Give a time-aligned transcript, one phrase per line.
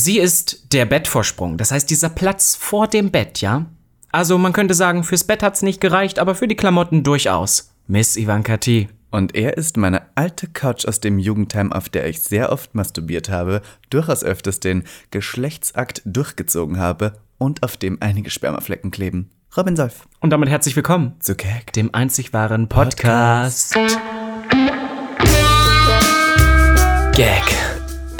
[0.00, 3.66] Sie ist der Bettvorsprung, das heißt dieser Platz vor dem Bett, ja?
[4.12, 7.74] Also man könnte sagen, fürs Bett hat's nicht gereicht, aber für die Klamotten durchaus.
[7.88, 8.88] Miss Ivanka T.
[9.10, 13.28] Und er ist meine alte Couch aus dem Jugendheim, auf der ich sehr oft masturbiert
[13.28, 19.30] habe, durchaus öfters den Geschlechtsakt durchgezogen habe und auf dem einige Spermaflecken kleben.
[19.56, 20.06] Robin Solf.
[20.20, 21.72] Und damit herzlich willkommen Zu Gag.
[21.72, 23.74] dem einzig wahren Podcast.
[27.16, 27.42] Gag.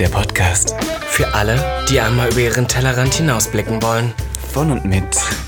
[0.00, 0.74] Der Podcast.
[1.18, 1.58] Für alle,
[1.90, 4.14] die einmal über ihren Tellerrand hinausblicken wollen.
[4.52, 5.02] Von und mit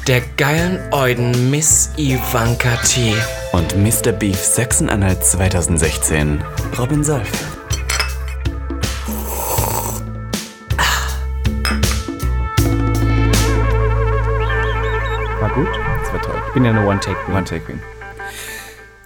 [0.09, 3.15] Der geilen Euden Miss Ivanka T.
[3.53, 4.11] und Mr.
[4.11, 6.43] Beef Sachsen-Anhalt 2016.
[6.77, 7.30] Robin Solf.
[15.41, 15.69] War gut?
[16.02, 16.43] Das war toll.
[16.49, 17.35] Ich bin ja eine One-Take-Queen.
[17.35, 17.79] One Take Queen.
[17.79, 17.87] Machen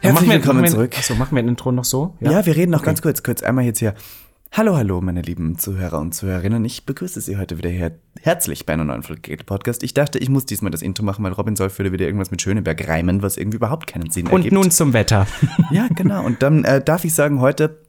[0.00, 0.94] Herzlich wir- willkommen zurück.
[0.98, 2.14] Achso, machen wir ein Intro noch so?
[2.20, 3.94] Ja, wir reden noch ganz kurz, kurz einmal jetzt hier.
[4.56, 6.64] Hallo, hallo, meine lieben Zuhörer und Zuhörerinnen.
[6.64, 7.90] Ich begrüße Sie heute wieder her
[8.20, 9.82] herzlich bei einer neuen Folge Podcast.
[9.82, 12.86] Ich dachte, ich muss diesmal das Intro machen, weil Robin würde wieder irgendwas mit Schöneberg
[12.86, 14.52] reimen, was irgendwie überhaupt keinen Sinn Und ergibt.
[14.52, 15.26] nun zum Wetter.
[15.72, 16.24] Ja, genau.
[16.24, 17.80] Und dann äh, darf ich sagen, heute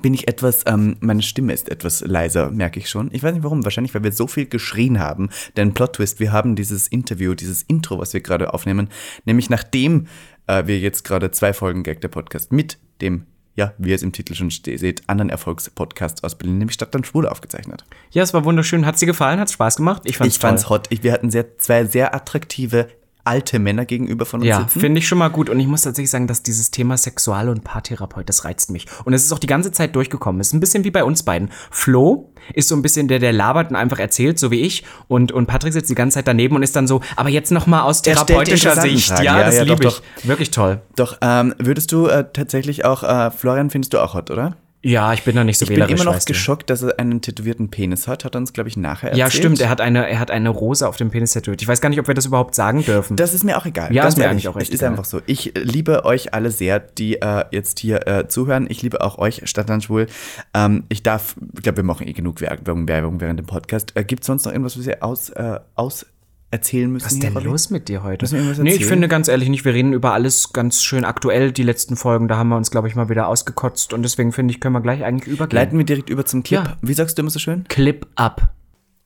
[0.00, 3.10] bin ich etwas, ähm, meine Stimme ist etwas leiser, merke ich schon.
[3.12, 5.28] Ich weiß nicht warum, wahrscheinlich, weil wir so viel geschrien haben.
[5.58, 8.88] Denn Plot Twist, wir haben dieses Interview, dieses Intro, was wir gerade aufnehmen,
[9.26, 10.06] nämlich nachdem
[10.46, 14.02] äh, wir jetzt gerade zwei Folgen Gag der Podcast mit dem, ja, wie ihr es
[14.02, 17.84] im Titel schon seht, anderen Erfolgspodcast aus Berlin, nämlich Stadtland Schwule aufgezeichnet.
[18.10, 18.86] Ja, es war wunderschön.
[18.86, 19.38] Hat sie gefallen?
[19.40, 20.02] Hat Spaß gemacht?
[20.04, 20.86] Ich fand's ich fand's hot.
[20.90, 22.88] Ich, wir hatten sehr, zwei sehr attraktive
[23.24, 24.80] alte Männer gegenüber von uns Ja, sitzen.
[24.80, 25.48] finde ich schon mal gut.
[25.48, 28.86] Und ich muss tatsächlich sagen, dass dieses Thema Sexual- und Paartherapeut, das reizt mich.
[29.04, 30.40] Und es ist auch die ganze Zeit durchgekommen.
[30.40, 31.50] Es ist ein bisschen wie bei uns beiden.
[31.70, 34.84] Flo ist so ein bisschen der, der labert und einfach erzählt, so wie ich.
[35.08, 37.66] Und, und Patrick sitzt die ganze Zeit daneben und ist dann so, aber jetzt noch
[37.66, 39.10] mal aus Er therapeutischer Sicht.
[39.10, 40.28] Ja, Ja, das ja, liebe doch, ich.
[40.28, 40.80] Wirklich toll.
[40.96, 44.56] Doch, ähm, würdest du äh, tatsächlich auch, äh, Florian findest du auch hot, oder?
[44.84, 45.94] Ja, ich bin da nicht so Ich bin wählerisch.
[45.94, 46.32] immer noch weißt du.
[46.32, 48.24] geschockt, dass er einen tätowierten Penis hat.
[48.24, 49.18] Hat er uns, glaube ich, nachher erzählt.
[49.18, 49.60] Ja, stimmt.
[49.60, 51.62] Er hat eine, er hat eine Rose auf dem Penis tätowiert.
[51.62, 53.16] Ich weiß gar nicht, ob wir das überhaupt sagen dürfen.
[53.16, 53.94] Das ist mir auch egal.
[53.94, 55.20] Ja, Ganz ist mir eigentlich auch Es echt ist einfach so.
[55.26, 58.66] Ich liebe euch alle sehr, die äh, jetzt hier äh, zuhören.
[58.68, 60.06] Ich liebe auch euch, Stadtland Schwul.
[60.52, 63.92] Ähm, ich darf, ich glaube, wir machen eh genug Werbung, Werbung während dem Podcast.
[63.94, 66.06] Äh, Gibt es sonst noch irgendwas, was wir aus, äh, aus
[66.52, 67.06] erzählen müssen?
[67.06, 68.26] Was ist denn los mit dir heute?
[68.62, 71.50] Nee, ich finde ganz ehrlich nicht, wir reden über alles ganz schön aktuell.
[71.50, 73.92] Die letzten Folgen, da haben wir uns, glaube ich, mal wieder ausgekotzt.
[73.92, 75.56] Und deswegen finde ich, können wir gleich eigentlich übergehen.
[75.56, 76.62] Leiten wir direkt über zum Clip.
[76.64, 76.76] Ja.
[76.82, 77.64] Wie sagst du immer so schön?
[77.68, 78.52] Clip up.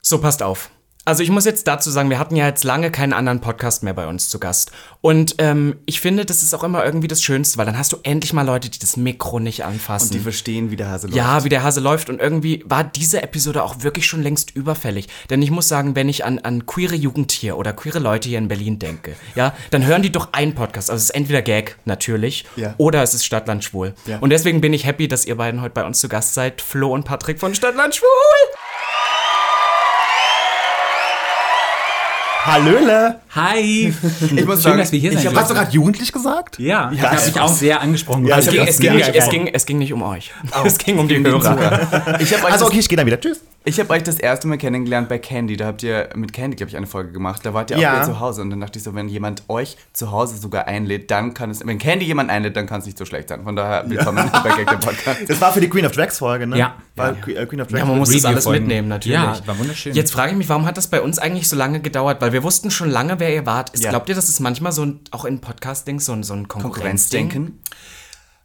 [0.03, 0.71] So, passt auf.
[1.09, 3.95] Also ich muss jetzt dazu sagen, wir hatten ja jetzt lange keinen anderen Podcast mehr
[3.95, 4.73] bei uns zu Gast.
[5.01, 7.99] Und ähm, ich finde, das ist auch immer irgendwie das Schönste, weil dann hast du
[8.03, 10.11] endlich mal Leute, die das Mikro nicht anfassen.
[10.11, 11.17] Die verstehen, wie der Hase läuft.
[11.17, 12.11] Ja, wie der Hase läuft.
[12.11, 15.07] Und irgendwie war diese Episode auch wirklich schon längst überfällig.
[15.31, 18.39] Denn ich muss sagen, wenn ich an, an queere Jugend hier oder queere Leute hier
[18.39, 20.91] in Berlin denke, ja, dann hören die doch einen Podcast.
[20.91, 22.75] Also es ist entweder Gag, natürlich, Ja.
[22.79, 23.95] oder es ist Stadtland Schwul.
[24.07, 24.19] Ja.
[24.19, 26.61] Und deswegen bin ich happy, dass ihr beiden heute bei uns zu Gast seid.
[26.61, 28.56] Flo und Patrick von Stadtland Schwul.
[32.47, 33.17] Hallöle!
[33.35, 33.93] Hi!
[33.93, 33.93] Ich
[34.31, 36.59] muss Schön, sagen, dass wir hier ich hab- Hast du gerade jugendlich gesagt?
[36.59, 38.25] Ja, ich Ja, habe mich auch sehr angesprochen.
[38.27, 39.15] Ja, Es das ging, nicht, ja.
[39.15, 40.33] es, ging, es ging nicht um euch.
[40.65, 42.21] Es ging um die den Hörer.
[42.21, 43.21] Ich habe euch, Also das- okay, ich gehe dann wieder.
[43.21, 43.41] Tschüss.
[43.69, 45.57] Ich hab euch das erste Mal kennengelernt bei Candy.
[45.57, 47.45] Da habt ihr mit Candy, glaube ich, eine Folge gemacht.
[47.45, 47.95] Da wart ihr auch Ja.
[47.97, 48.41] wieder zu Hause.
[48.43, 51.67] Und dann dachte ich so, wenn jemand euch zu Hause sogar einlädt, dann kann es.
[51.67, 53.43] Wenn Candy jemand einlädt, dann kann es nicht so schlecht sein.
[53.43, 55.21] Von daher willkommen bei Gag der Podcast.
[55.29, 56.57] Das war für die Queen of Drags Folge, ne?
[56.59, 56.77] Ja.
[56.95, 57.81] War Que- äh, Queen of Drags.
[57.81, 58.65] Ja, man muss das alles Review-Folgen.
[58.67, 59.19] mitnehmen, natürlich.
[59.19, 59.95] Ja, war wunderschön.
[59.95, 62.21] Jetzt frage ich mich, warum hat das bei uns eigentlich so lange gedauert?
[62.23, 63.71] Weil wir wussten schon lange, wer ihr wart.
[63.71, 63.91] Ist, Ja.
[63.91, 67.29] Glaubt ihr, das ist manchmal so ein, auch in Podcasting so ein, so ein Konkurrenzding?
[67.31, 67.61] Konkurrenzdenken.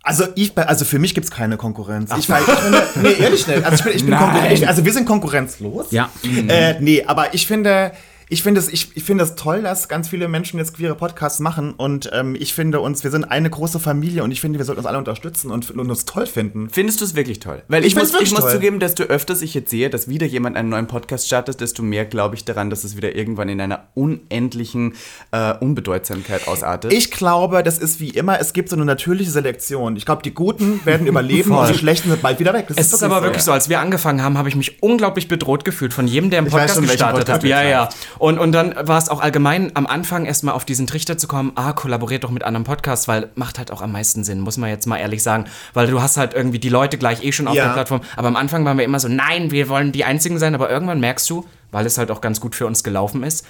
[0.04, 2.12] Also, ich, also für mich gibt es keine Konkurrenz.
[2.18, 3.64] Ich, war- ich finde, nee, ehrlich nicht.
[3.64, 4.20] Also, ich bin, ich bin Nein.
[4.24, 5.92] Konkurren- ich, also wir sind konkurrenzlos.
[5.92, 6.10] Ja.
[6.48, 7.92] Äh, nee, aber ich finde,
[8.32, 11.42] ich finde es ich, ich finde es toll, dass ganz viele Menschen jetzt queere Podcasts
[11.42, 14.66] machen und ähm, ich finde uns, wir sind eine große Familie und ich finde, wir
[14.66, 16.70] sollten uns alle unterstützen und, und uns toll finden.
[16.70, 17.62] Findest du es wirklich toll?
[17.68, 18.54] Weil ich, Ich muss, ich muss toll.
[18.54, 22.06] zugeben, desto öfters ich jetzt sehe, dass wieder jemand einen neuen Podcast startet, desto mehr
[22.06, 24.94] glaube ich daran, dass es wieder irgendwann in einer unendlichen
[25.32, 26.94] äh, Unbedeutsamkeit ausartet.
[26.94, 29.98] Ich glaube, das ist wie immer, es gibt so eine natürliche Selektion.
[29.98, 32.68] Ich glaube, die Guten werden überleben und die Schlechten sind bald wieder weg.
[32.70, 35.66] Das Es ist aber wirklich so, als wir angefangen haben, habe ich mich unglaublich bedroht
[35.66, 37.50] gefühlt von jedem, der einen Podcast schon, gestartet Podcast hat.
[37.50, 37.90] Ja, ja.
[38.22, 41.54] Und, und dann war es auch allgemein am Anfang erstmal auf diesen Trichter zu kommen,
[41.56, 44.70] ah, kollaboriert doch mit anderen Podcasts, weil macht halt auch am meisten Sinn, muss man
[44.70, 45.46] jetzt mal ehrlich sagen.
[45.74, 47.66] Weil du hast halt irgendwie die Leute gleich eh schon auf Ja.
[47.66, 48.02] der Plattform.
[48.16, 50.54] Aber am Anfang waren wir immer so, nein, wir wollen die Einzigen sein.
[50.54, 53.44] Aber irgendwann merkst du, weil es halt auch ganz gut für uns gelaufen ist,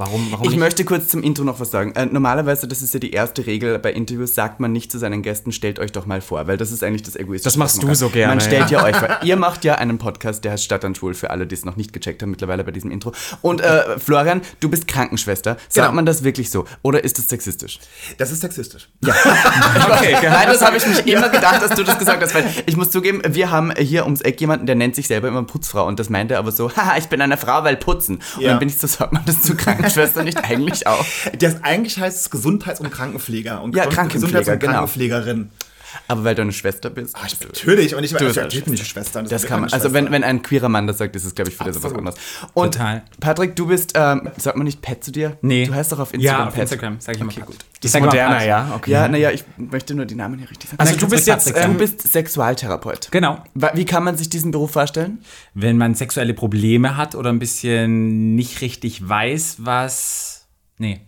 [0.00, 0.60] Warum, warum Ich nicht?
[0.60, 1.90] möchte kurz zum Intro noch was sagen.
[1.96, 5.22] Äh, normalerweise, das ist ja die erste Regel bei Interviews, sagt man nicht zu seinen
[5.22, 7.44] Gästen, stellt euch doch mal vor, weil das ist eigentlich das Egoistische.
[7.50, 8.84] Das machst du so gerne, Man stellt ja ja.
[8.84, 9.18] euch vor.
[9.24, 11.74] Ihr macht ja einen Podcast, der heißt Stadt und Schwul, für alle, die es noch
[11.74, 13.12] nicht gecheckt haben mittlerweile bei diesem Intro.
[13.42, 15.56] Und äh, Florian, du bist Krankenschwester.
[15.68, 15.92] Sagt Genau.
[15.92, 16.64] man das wirklich so?
[16.82, 17.80] Oder ist das sexistisch?
[18.18, 18.88] Das ist sexistisch.
[19.98, 22.76] Okay, Nein, das habe ich mich immer gedacht, dass du das gesagt hast, weil ich
[22.76, 25.98] muss zugeben, wir haben hier ums Eck jemanden, der nennt sich selber immer Putzfrau und
[25.98, 28.20] das meint er aber so, haha, ich bin eine Frau, weil putzen.
[28.36, 28.50] Und Ja.
[28.50, 29.56] dann bin ich so, sagt man das zu
[29.94, 31.04] Krankenschwester nicht eigentlich auch?
[31.38, 33.62] Das eigentlich heißt es Gesundheits- und Krankenpfleger.
[33.62, 34.72] Und Ja, Gesundheits- und genau.
[34.72, 35.50] Krankenpflegerin.
[36.06, 37.14] Aber weil du eine Schwester bist.
[37.16, 37.94] Ah, ich, natürlich.
[37.94, 39.22] Und ich, Du bist ich, bin nicht Schwester.
[39.22, 39.72] Das kann man.
[39.72, 41.98] Also wenn, wenn ein queerer Mann das sagt, ist es, glaube ich, was Absolut.
[41.98, 42.16] anderes.
[42.54, 43.02] Und Total.
[43.20, 45.36] Patrick, du bist, ähm, sagt man nicht Pet zu dir?
[45.42, 45.66] Nee.
[45.66, 46.62] Du heißt doch auf Instagram Ja, auf Pet.
[46.62, 47.30] Instagram, sag ich immer.
[47.30, 47.48] Okay, Pat.
[47.48, 47.56] gut.
[47.82, 48.46] das ist moderner, Pat.
[48.46, 48.72] ja?
[48.76, 48.90] Okay.
[48.90, 50.80] Ja, naja, ich möchte nur die Namen hier richtig sagen.
[50.80, 53.08] Also Nein, du bist jetzt, Patrick, ähm, du bist Sexualtherapeut.
[53.10, 53.42] Genau.
[53.74, 55.18] Wie kann man sich diesen Beruf vorstellen?
[55.54, 60.46] Wenn man sexuelle Probleme hat oder ein bisschen nicht richtig weiß, was.
[60.78, 61.00] Nee.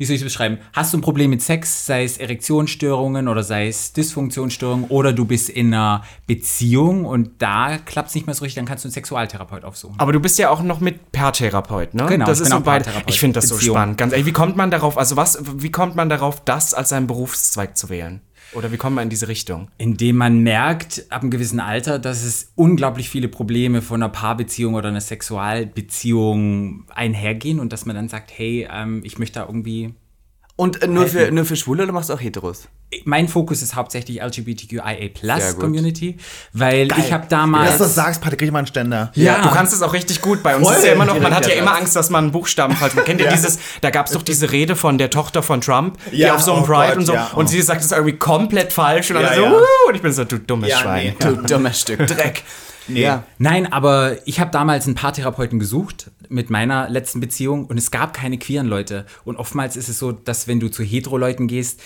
[0.00, 0.56] Wie soll ich es beschreiben?
[0.72, 5.26] Hast du ein Problem mit Sex, sei es Erektionsstörungen oder sei es Dysfunktionsstörungen oder du
[5.26, 8.88] bist in einer Beziehung und da klappt es nicht mehr so richtig, dann kannst du
[8.88, 9.96] einen Sexualtherapeut aufsuchen.
[9.98, 12.06] Aber du bist ja auch noch mit Paartherapeut, ne?
[12.06, 12.86] Genau, das ist bin so auch beide.
[13.08, 13.76] Ich finde das so Beziehung.
[13.76, 13.98] spannend.
[13.98, 17.06] Ganz ehrlich, wie kommt man darauf, also was, wie kommt man darauf, das als seinen
[17.06, 18.22] Berufszweig zu wählen?
[18.52, 19.68] Oder wie kommt man in diese Richtung?
[19.78, 24.74] Indem man merkt, ab einem gewissen Alter, dass es unglaublich viele Probleme von einer Paarbeziehung
[24.74, 29.94] oder einer Sexualbeziehung einhergehen und dass man dann sagt, hey, ähm, ich möchte da irgendwie.
[30.56, 32.68] Und äh, nur, für, nur für Schwule oder machst du auch Heteros?
[33.04, 35.56] Mein Fokus ist hauptsächlich LGBTQIA Plus.
[35.56, 36.16] Community,
[36.52, 37.72] weil ich habe Dass damals.
[37.74, 39.12] du das sagst, Patrick, krieg ich mal einen Ständer.
[39.14, 39.42] Ja.
[39.42, 40.42] Du kannst es auch richtig gut.
[40.42, 40.76] Bei uns Voll.
[40.76, 41.76] ist ja immer noch, man hat ja immer.
[41.76, 43.06] Angst, dass man einen Buchstaben falsch macht.
[43.06, 43.32] Kennt ihr Ja.
[43.32, 46.42] dieses, da gab es doch diese Rede von der Tochter von Trump, die Ja, auf
[46.42, 47.38] so einem oh Pride Gott, und so, ja, oh.
[47.38, 49.52] und sie sagt es irgendwie komplett falsch und Ja, alle so, ja.
[49.52, 51.14] "Uh", und ich bin so, du dummes Ja, Schwein.
[51.20, 51.26] nee.
[51.26, 52.42] Du dummes Stück Dreck.
[52.88, 53.02] Nee.
[53.02, 53.22] Ja.
[53.38, 58.14] Nein, aber ich habe damals einen Paartherapeuten gesucht mit meiner letzten Beziehung und es gab
[58.14, 59.06] keine queeren Leute.
[59.24, 61.80] Und oftmals ist es so, dass wenn du zu hetero-Leuten gehst,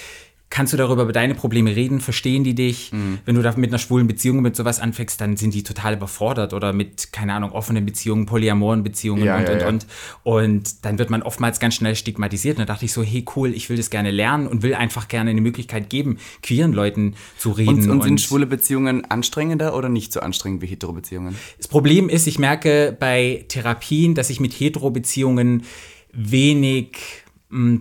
[0.50, 2.92] kannst du darüber über deine Probleme reden, verstehen die dich.
[3.24, 6.52] Wenn du da mit einer schwulen Beziehung mit sowas anfängst, dann sind die total überfordert
[6.52, 9.68] oder mit, keine Ahnung, offenen Beziehungen, polyamoren Beziehungen Ja, und, ja, und, ja.
[9.68, 9.86] und.
[10.22, 12.58] Und dann wird man oftmals ganz schnell stigmatisiert.
[12.58, 15.08] Und da dachte ich so, hey cool, ich will das gerne lernen und will einfach
[15.08, 17.90] gerne eine Möglichkeit geben, queeren Leuten zu reden.
[17.90, 21.36] Und, und sind schwule Beziehungen anstrengender oder nicht so anstrengend wie hetero Beziehungen?
[21.58, 25.64] Das Problem ist, ich merke bei Therapien, dass ich mit Hetero-Beziehungen
[26.12, 27.23] wenig mh,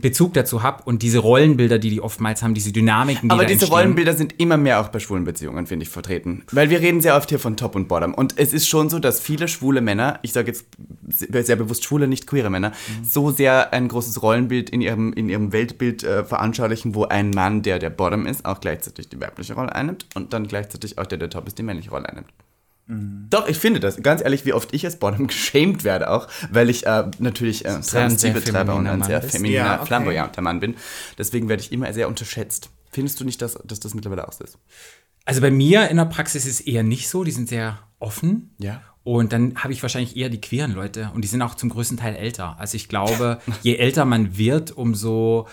[0.02, 3.54] Bezug dazu habe und diese Rollenbilder, die die oftmals haben, diese Dynamiken, die Aber diese
[3.54, 3.74] entstehen.
[3.74, 6.44] Rollenbilder sind immer mehr auch bei schwulen Beziehungen, finde ich, vertreten.
[6.52, 8.14] Weil wir reden sehr oft hier von Top und Bottom.
[8.14, 10.66] Und es ist schon so, dass viele schwule Männer, ich sage jetzt
[11.10, 13.04] sehr sehr bewusst schwule, nicht queere Männer, Mhm.
[13.04, 17.62] so sehr ein großes Rollenbild in ihrem, in ihrem Weltbild äh, veranschaulichen, wo ein Mann,
[17.64, 21.18] der der Bottom ist, auch gleichzeitig die weibliche Rolle einnimmt und dann gleichzeitig auch der,
[21.18, 22.28] der Top ist, die männliche Rolle einnimmt.
[22.88, 23.28] Mhm.
[23.30, 24.02] Doch, ich finde das.
[24.04, 27.70] Ganz ehrlich, wie oft ich als Bottom geschämt werde auch, weil ich äh, natürlich äh,
[27.82, 29.86] Sehr- ein sehr Travestie betreibe und femininer ein Mann sehr femininer, Ja, okay.
[29.88, 30.76] flamboyanter Mann bin.
[31.18, 32.70] Deswegen werde ich immer sehr unterschätzt.
[32.92, 34.58] Findest du nicht, dass, dass das mittlerweile auch so ist?
[35.26, 38.54] Also bei mir in der Praxis ist es eher nicht so, die sind sehr offen.
[38.60, 38.82] Ja.
[39.04, 41.98] Und dann habe ich wahrscheinlich eher die queeren Leute und die sind auch zum größten
[41.98, 42.56] Teil älter.
[42.60, 45.48] Also ich glaube, je älter man wird, umso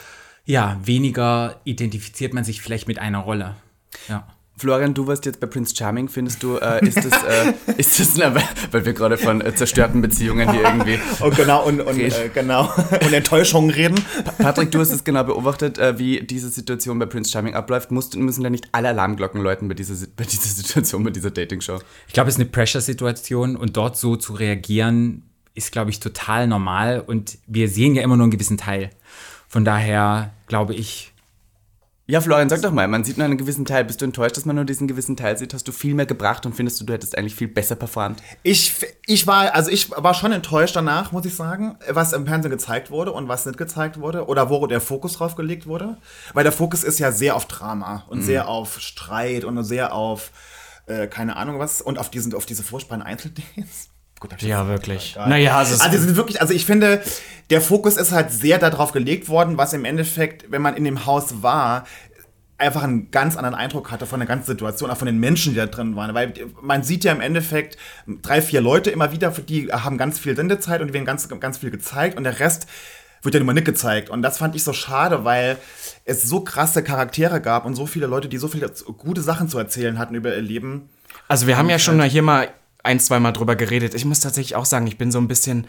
[0.45, 3.57] ja, weniger identifiziert man sich vielleicht mit einer Rolle.
[4.09, 4.27] Ja.
[4.61, 6.11] Florian, du warst jetzt bei Prince Charming.
[6.11, 8.35] Findest du, äh, ist das, äh, ist das na,
[8.71, 10.99] weil, wir gerade von äh, zerstörten Beziehungen hier irgendwie.
[11.21, 13.99] Und genau, und, und, äh, genau, und Enttäuschungen reden.
[14.37, 17.91] Patrick, du hast es genau beobachtet, äh, wie diese Situation bei Prince Charming abläuft.
[17.91, 21.79] Musst, müssen da nicht alle Alarmglocken läuten bei dieser, bei dieser Situation, bei dieser Dating-Show?
[22.07, 25.23] Ich glaube, es ist eine Pressure-Situation und dort so zu reagieren,
[25.55, 27.03] ist, glaube ich, total normal.
[27.07, 28.91] Und wir sehen ja immer nur einen gewissen Teil.
[29.49, 31.10] Von daher glaube ich,
[32.11, 33.85] Ja, Florian, sag doch mal, man sieht nur einen gewissen Teil.
[33.85, 35.55] Bist du enttäuscht, dass man nur diesen gewissen Teil sieht?
[35.55, 38.21] Hast du viel mehr gebracht und findest du, du hättest eigentlich viel besser performt?
[38.43, 38.75] Ich,
[39.07, 42.91] ich war, also ich war schon enttäuscht danach, muss ich sagen, was im Fernsehen gezeigt
[42.91, 45.99] wurde und was nicht gezeigt wurde oder wo der Fokus drauf gelegt wurde.
[46.35, 50.33] Weil der Fokus ist ja sehr auf Drama und sehr auf Streit und sehr auf,
[50.87, 53.89] äh, keine Ahnung was, und auf, diesen, auf diese furchtbaren Einzeldates.
[54.21, 55.17] Gut, Ja, wirklich.
[55.17, 57.01] Naja, also es- also die sind wirklich, also ich finde,
[57.49, 61.07] der Fokus ist halt sehr darauf gelegt worden, was im Endeffekt, wenn man in dem
[61.07, 61.85] Haus war,
[62.61, 65.59] einfach einen ganz anderen Eindruck hatte von der ganzen Situation, auch von den Menschen, die
[65.59, 66.15] da drin waren.
[66.15, 67.77] Weil man sieht ja im Endeffekt
[68.07, 71.59] drei, vier Leute immer wieder, die haben ganz viel Sendezeit und die werden ganz, ganz
[71.59, 72.67] viel gezeigt und der Rest
[73.23, 74.11] wird ja immer nicht gezeigt.
[74.11, 75.59] Und das fand ich so schade, weil
[76.05, 79.59] es so krasse Charaktere gab und so viele Leute, die so viele gute Sachen zu
[79.59, 80.89] erzählen hatten über ihr Leben.
[81.29, 82.49] Also wir haben ja schon hier mal
[82.83, 83.95] ein, zwei Mal drüber geredet.
[83.95, 85.67] Ich muss tatsächlich auch sagen, ich bin so ein bisschen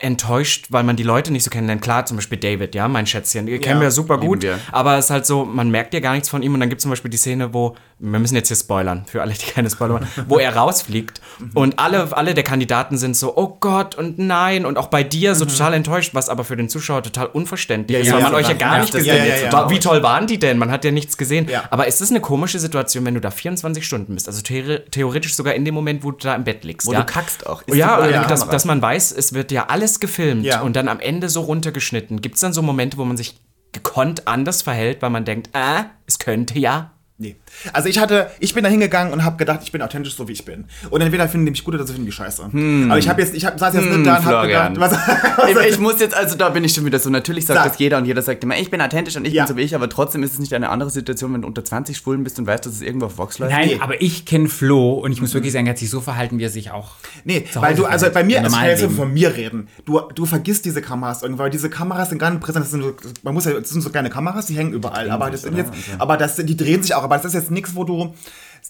[0.00, 1.82] enttäuscht, weil man die Leute nicht so kennenlernt.
[1.82, 4.58] Klar, zum Beispiel David, ja, mein Schätzchen, die kennen wir super gut, wir.
[4.72, 6.80] aber es ist halt so, man merkt ja gar nichts von ihm und dann gibt
[6.80, 9.68] es zum Beispiel die Szene, wo, wir müssen jetzt hier spoilern, für alle, die keine
[9.70, 11.20] Spoiler machen, wo er rausfliegt
[11.54, 15.34] und alle, alle der Kandidaten sind so, oh Gott und nein und auch bei dir
[15.34, 18.38] so total enttäuscht, was aber für den Zuschauer total unverständlich ist, ja, weil man ja,
[18.38, 19.52] euch ja ja, gar ja, nicht das- gesehen ja, ja, ja.
[19.52, 20.56] War- Wie toll waren die denn?
[20.58, 21.48] Man hat ja nichts gesehen.
[21.48, 21.64] Ja.
[21.70, 24.28] Aber ist das eine komische Situation, wenn du da 24 Stunden bist?
[24.28, 26.86] Also theore- theoretisch sogar in dem Moment, wo du da im Bett liegst.
[26.86, 27.00] Wo ja?
[27.00, 27.62] du kackst auch.
[27.66, 28.22] Ist ja, ja.
[28.22, 28.46] Kamera.
[28.50, 30.60] dass man weiß, es wird ja alles gefilmt Ja.
[30.60, 32.20] und dann am Ende so runtergeschnitten.
[32.22, 33.40] Gibt es dann so Momente, wo man sich
[33.72, 36.92] gekonnt anders verhält, weil man denkt, ah, es könnte ja.
[37.22, 37.36] Nee.
[37.74, 40.32] Also ich hatte, ich bin da hingegangen und habe gedacht, ich bin authentisch, so wie
[40.32, 40.64] ich bin.
[40.88, 42.44] Und entweder finden die mich gut oder sie finden die scheiße.
[42.44, 44.92] Aber ich habe jetzt, ich hab, saß jetzt nicht da und habe gedacht, was,
[45.50, 47.68] ich, ich muss jetzt, also da bin ich schon wieder so, natürlich sagt Sag.
[47.72, 49.44] das jeder und jeder sagt immer, ich bin authentisch und ich Ja.
[49.44, 51.62] bin so wie ich, aber trotzdem ist es nicht eine andere Situation, wenn du unter
[51.62, 53.52] 20 Schwulen bist und weißt, dass es irgendwo auf Vox läuft.
[53.52, 53.78] Nein, Nee.
[53.82, 56.44] aber ich kenne Flo und ich muss wirklich sagen, er hat sich so verhalten, wie
[56.44, 56.92] er sich auch.
[57.24, 58.94] Nee, zu weil du, also bei mir, jetzt Leben.
[58.96, 59.68] von mir reden.
[59.84, 62.64] Du, du vergisst diese Kameras irgendwann, weil diese Kameras sind gar nicht präsent.
[62.64, 65.10] Das sind so, man muss ja, das sind so kleine Kameras, die hängen überall.
[65.10, 67.09] aber das sind jetzt, aber das, die drehen sich auch.
[67.10, 68.14] Aber das ist jetzt nichts, wo du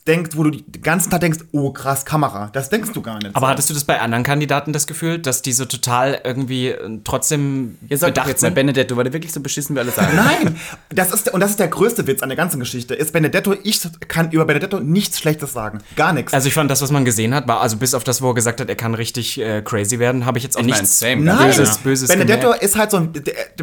[0.07, 2.51] denkst, wo du den ganzen Tag denkst, oh krass, Kamera.
[2.53, 3.35] Das denkst du gar nicht.
[3.37, 3.51] Aber so.
[3.51, 7.77] hattest du das bei anderen Kandidaten das Gefühl, dass die so total irgendwie äh, trotzdem
[7.89, 8.55] doch bedacht jetzt mal, sind?
[8.55, 10.17] Benedetto, war der wirklich so beschissen, wie alle sagen?
[10.17, 10.57] Nein,
[10.89, 12.95] das ist, und das ist der größte Witz an der ganzen Geschichte.
[12.95, 15.81] Ist Benedetto, ich kann über Benedetto nichts Schlechtes sagen.
[15.97, 16.33] Gar nichts.
[16.33, 18.35] Also ich fand das, was man gesehen hat, war, also bis auf das, wo er
[18.35, 20.99] gesagt hat, er kann richtig äh, crazy werden, habe ich jetzt auch Ich mein, nichts
[20.99, 22.65] same, Nein, Böses, Böses Benedetto gemerkt.
[22.65, 23.13] ist halt so ein,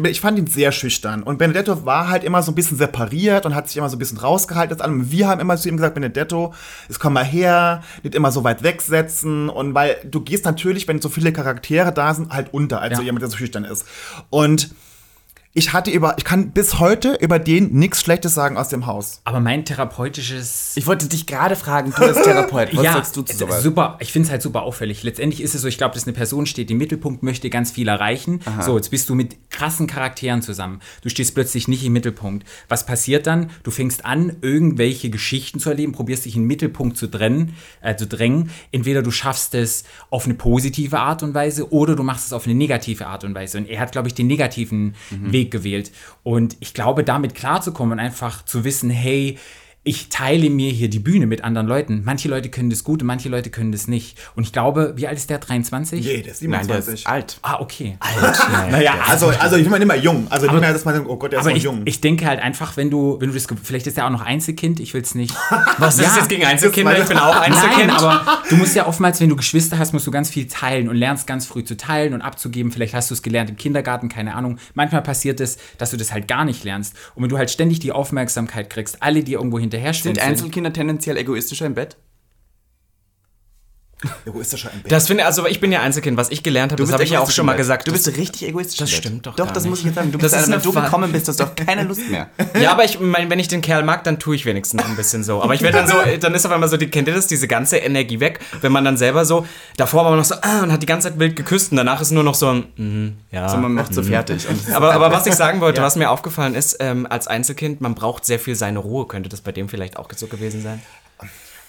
[0.06, 3.54] ich fand ihn sehr schüchtern und Benedetto war halt immer so ein bisschen separiert und
[3.54, 4.78] hat sich immer so ein bisschen rausgehalten.
[5.10, 6.17] Wir haben immer zu ihm gesagt, Benedetto,
[6.88, 11.00] jetzt komm mal her, nicht immer so weit wegsetzen und weil du gehst natürlich, wenn
[11.00, 13.06] so viele Charaktere da sind, halt unter, als so Ja.
[13.06, 13.84] jemand, der so schüchtern ist.
[14.30, 14.70] Und
[15.54, 19.20] ich hatte über, ich kann bis heute über den nichts Schlechtes sagen aus dem Haus.
[19.24, 23.32] Aber mein therapeutisches Ich wollte dich gerade fragen, du als Therapeut, was sagst du zu
[23.32, 23.62] es- sowas?
[23.62, 23.96] super.
[24.00, 25.02] Ich finde es halt super auffällig.
[25.02, 27.88] Letztendlich ist es so, ich glaube, dass eine Person steht im Mittelpunkt, möchte ganz viel
[27.88, 28.40] erreichen.
[28.60, 30.80] So, jetzt bist du mit krassen Charakteren zusammen.
[31.02, 32.46] Du stehst plötzlich nicht im Mittelpunkt.
[32.68, 33.50] Was passiert dann?
[33.64, 37.96] Du fängst an, irgendwelche Geschichten zu erleben, probierst dich in den Mittelpunkt zu drängen, äh,
[37.96, 38.50] zu drängen.
[38.70, 42.44] Entweder du schaffst es auf eine positive Art und Weise oder du machst es auf
[42.46, 43.58] eine negative Art und Weise.
[43.58, 45.92] Und er hat, glaube ich, den negativen Weg gewählt.
[46.22, 49.38] Und ich glaube, damit klarzukommen und einfach zu wissen, hey,
[49.84, 52.02] ich teile mir hier die Bühne mit anderen Leuten.
[52.04, 54.18] Manche Leute können das gut und manche Leute können das nicht.
[54.34, 55.38] Und ich glaube, wie alt ist der?
[55.38, 56.04] 23?
[56.04, 56.94] Nee, der ist Nein, der 27.
[56.94, 57.38] ist alt.
[57.42, 57.96] Ah, okay.
[58.70, 60.26] naja, also, also ich bin immer jung.
[60.28, 61.82] Also nicht mehr, dass man denkt, oh Gott, der ist Aber noch ich, jung.
[61.86, 64.78] ich denke halt einfach, wenn du, wenn du das, vielleicht ist er auch noch Einzelkind,
[64.80, 65.34] ich will es nicht.
[65.78, 66.98] Was ist Ja, jetzt gegen Einzelkinder?
[66.98, 67.86] Ich bin auch Einzelkind.
[67.86, 70.88] Nein, aber du musst ja oftmals, wenn du Geschwister hast, musst du ganz viel teilen
[70.88, 72.72] und lernst ganz früh zu teilen und abzugeben.
[72.72, 74.58] Vielleicht hast du es gelernt im Kindergarten, keine Ahnung.
[74.74, 76.94] Manchmal passiert es, dass du das halt gar nicht lernst.
[77.14, 80.72] Und wenn du halt ständig die Aufmerksamkeit kriegst, alle, die irgendwo hinterher Sind sind, Einzelkinder
[80.72, 81.96] tendenziell egoistischer im Bett?
[84.24, 84.92] Egoistischer Bett.
[84.92, 87.20] Das finde also ich bin ja Einzelkind, was ich gelernt habe, das habe ich ja
[87.20, 87.88] auch schon mal gesagt.
[87.88, 88.78] Du bist das- richtig egoistisch.
[88.78, 89.96] das stimmt doch Doch, das muss ich nicht.
[89.96, 90.12] jetzt sagen.
[90.12, 92.08] Du Das bist ist einer, eine wenn du gekommen bist, hast du auch keine Lust
[92.08, 92.28] mehr.
[92.60, 95.24] Ja, aber ich meine, wenn ich den Kerl mag, dann tue ich wenigstens ein bisschen
[95.24, 95.42] so.
[95.42, 97.48] Aber ich werde dann so, dann ist auf einmal so, die, kennt ihr das, diese
[97.48, 100.70] ganze Energie weg, wenn man dann selber so, davor war man noch so, ah, und
[100.72, 103.48] hat die ganze Zeit wild geküsst und danach ist nur noch so ein, mhm, ja.
[103.48, 104.48] So, man macht so fertig.
[104.48, 107.94] Und aber, aber was ich sagen wollte, was mir aufgefallen ist, ähm, als Einzelkind, man
[107.94, 109.06] braucht sehr viel seine Ruhe.
[109.06, 110.80] Könnte das bei dem vielleicht auch so gewesen sein?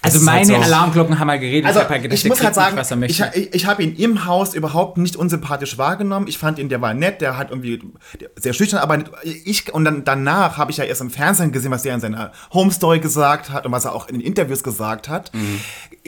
[0.02, 0.56] Also halt meine so.
[0.56, 1.66] Alarmglocken haben mal geredet.
[1.68, 3.96] Also, hab halt gedacht, ich muss halt nicht, sagen, er ich, ich, ich habe ihn
[3.98, 6.28] im Haus überhaupt nicht unsympathisch wahrgenommen.
[6.28, 7.82] Ich fand ihn, der war nett, der hat irgendwie
[8.38, 11.72] sehr schüchtern, aber nicht- ich, und dann danach habe ich ja erst im Fernsehen gesehen,
[11.72, 14.64] was der in seiner Home Story gesagt hat und was er auch in den Interviews
[14.64, 15.32] gesagt hat.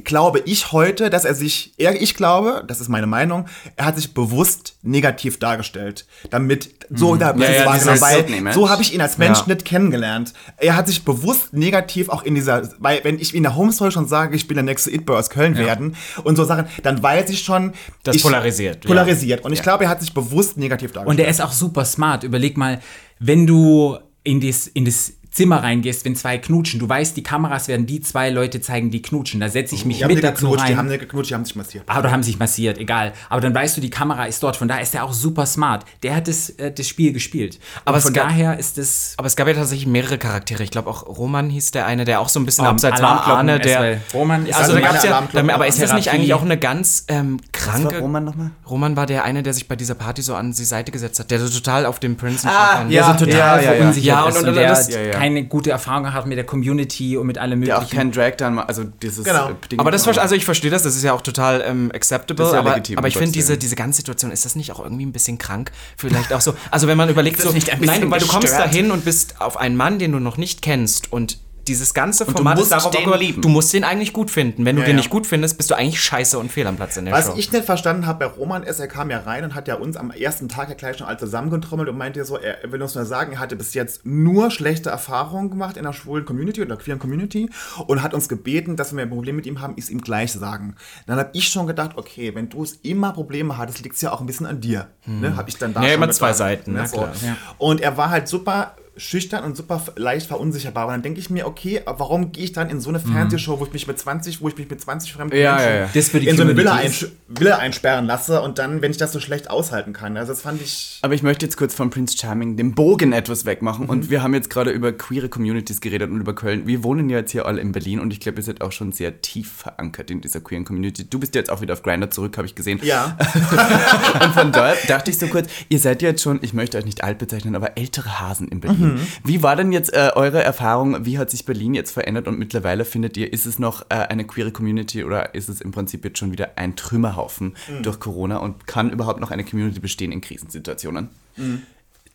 [0.03, 3.45] Glaube ich heute, dass er sich, er, ich glaube, das ist meine Meinung,
[3.75, 8.81] er hat sich bewusst negativ dargestellt, damit so da Ja, ja, wahrgenommen, weil so habe
[8.81, 9.45] ich ihn als Mensch Ja.
[9.48, 10.33] nicht kennengelernt.
[10.57, 13.91] Er hat sich bewusst negativ auch in dieser, weil wenn ich in der Home Story
[13.91, 17.29] schon sage, ich will der nächste It-Boy aus Köln werden und so Sachen, dann weiß
[17.29, 18.88] ich schon, Das ich, polarisiert, ja.
[18.88, 19.43] Polarisiert.
[19.45, 21.19] Und ich glaube, er hat sich bewusst negativ dargestellt.
[21.19, 22.24] Und er ist auch super smart.
[22.24, 22.79] Überleg mal,
[23.19, 27.70] wenn du in das, in das Zimmer reingehst, wenn zwei knutschen, du weißt, die Kameras
[27.70, 29.40] werden die zwei Leute zeigen, die knutschen.
[29.40, 30.78] Da setze ich mich die haben mit dazu geknutscht, die rein.
[30.78, 31.86] haben nicht geknutscht, die haben sich massiert.
[31.88, 33.14] Ah, oder haben sich massiert, egal.
[33.30, 34.58] Aber dann weißt du, die Kamera ist dort.
[34.58, 35.86] Von daher ist er auch super smart.
[36.04, 37.60] Der hat das, äh, das Spiel gespielt.
[37.86, 39.14] Aber es von gab- daher ist es.
[39.18, 40.64] Aber es gab ja tatsächlich mehrere Charaktere.
[40.64, 43.26] Ich glaube auch Roman hieß der eine, der auch so ein bisschen Oh, abseits war.
[43.26, 44.02] Arne, der.
[44.14, 47.06] Roman ist also also da gab's ja, aber ist das nicht eigentlich auch eine ganz
[47.08, 47.96] ähm, Was kranke.
[47.96, 48.52] war Roman nochmal?
[48.70, 51.32] Roman war der eine, der sich bei dieser Party so an die Seite gesetzt hat,
[51.32, 52.92] der so total auf dem Prinzen Ah, stand.
[52.92, 53.08] ja.
[53.08, 53.78] der so total ja, ja.
[53.78, 55.21] verunsichert Ja, und- ist und- und, und der das- ja, ja.
[55.22, 57.94] Keine gute Erfahrung hat mit der Community und mit allem Der möglichen.
[57.94, 59.50] auch kein Drag dann, also dieses Genau.
[59.50, 59.80] äh, Ding.
[59.80, 62.54] Aber das, also ich verstehe das, das ist ja auch total ähm, acceptable, Das ist
[62.54, 65.06] ja aber, legitim, aber ich finde diese, diese ganze Situation, ist das nicht auch irgendwie
[65.06, 65.72] ein bisschen krank?
[65.98, 68.20] Vielleicht auch so, also wenn man überlegt, Ist das so, nicht ein bisschen nein, weil
[68.20, 71.38] du kommst dahin und bist auf einen Mann, den du noch nicht kennst und
[71.68, 73.41] dieses ganze Format ist darauf den lieben.
[73.41, 74.65] du musst den eigentlich gut finden.
[74.65, 74.98] Wenn du Ja, den ja.
[75.01, 77.34] nicht gut findest, bist du eigentlich scheiße und fehl am Platz in der Was Show.
[77.38, 79.96] ich nicht verstanden habe bei Roman ist, er kam ja rein und hat ja uns
[79.98, 83.06] am ersten Tag ja gleich schon alle zusammengetrommelt und meinte so, er will uns nur
[83.06, 87.00] sagen, er hatte bis jetzt nur schlechte Erfahrungen gemacht in der schwulen Community oder queeren
[87.00, 87.50] Community
[87.88, 90.32] und hat uns gebeten, dass wenn wir ein Problem mit ihm haben, es ihm gleich
[90.32, 90.75] sagen.
[91.08, 94.12] Dann habe ich schon gedacht, okay, wenn du es immer Probleme hattest, liegt es ja
[94.12, 94.88] auch ein bisschen an dir.
[95.06, 95.36] Ne?
[95.36, 96.18] Habe ich dann da Ja, schon immer gedacht.
[96.18, 96.80] zwei Seiten, Ne?
[96.82, 96.98] na So.
[97.01, 97.38] Ja.
[97.58, 100.88] Und er war halt super schüchtern und super leicht verunsicherbar.
[100.88, 103.65] Und dann denke ich mir, okay, warum gehe ich dann in so eine Fernsehshow, wo
[103.65, 106.31] ich mich mit 20, wo ich mich mit 20 fremden Ja, Menschen ja, ja.
[106.31, 109.50] In so eine Villa, einsch Villa einsperren lasse und dann, wenn ich das so schlecht
[109.50, 110.17] aushalten kann.
[110.17, 111.00] Also das fand ich.
[111.01, 113.86] Aber ich möchte jetzt kurz von Prince Charming den Bogen etwas wegmachen.
[113.86, 113.89] Mhm.
[113.89, 116.67] Und wir haben jetzt gerade über queere Communities geredet und über Köln.
[116.67, 118.91] Wir wohnen ja jetzt hier alle in Berlin und ich glaube, ihr seid auch schon
[118.91, 121.10] sehr tief verankert in dieser queeren Community.
[121.10, 122.79] Du bist ja jetzt auch wieder auf Grindr zurück, habe ich gesehen.
[122.83, 123.17] Ja.
[124.21, 126.86] Und von dort dachte ich so kurz, ihr seid ja jetzt schon, ich möchte euch
[126.86, 128.81] nicht alt bezeichnen, aber ältere Hasen in Berlin.
[129.24, 131.06] Wie war denn jetzt äh, eure Erfahrung?
[131.06, 134.26] Wie hat sich Berlin jetzt verändert und mittlerweile findet ihr, ist es noch äh, eine
[134.26, 138.68] queere Community oder ist es im Prinzip jetzt schon wieder ein Trümmerhaufen durch Corona und
[138.68, 141.10] kann überhaupt noch eine Community bestehen in Krisensituationen?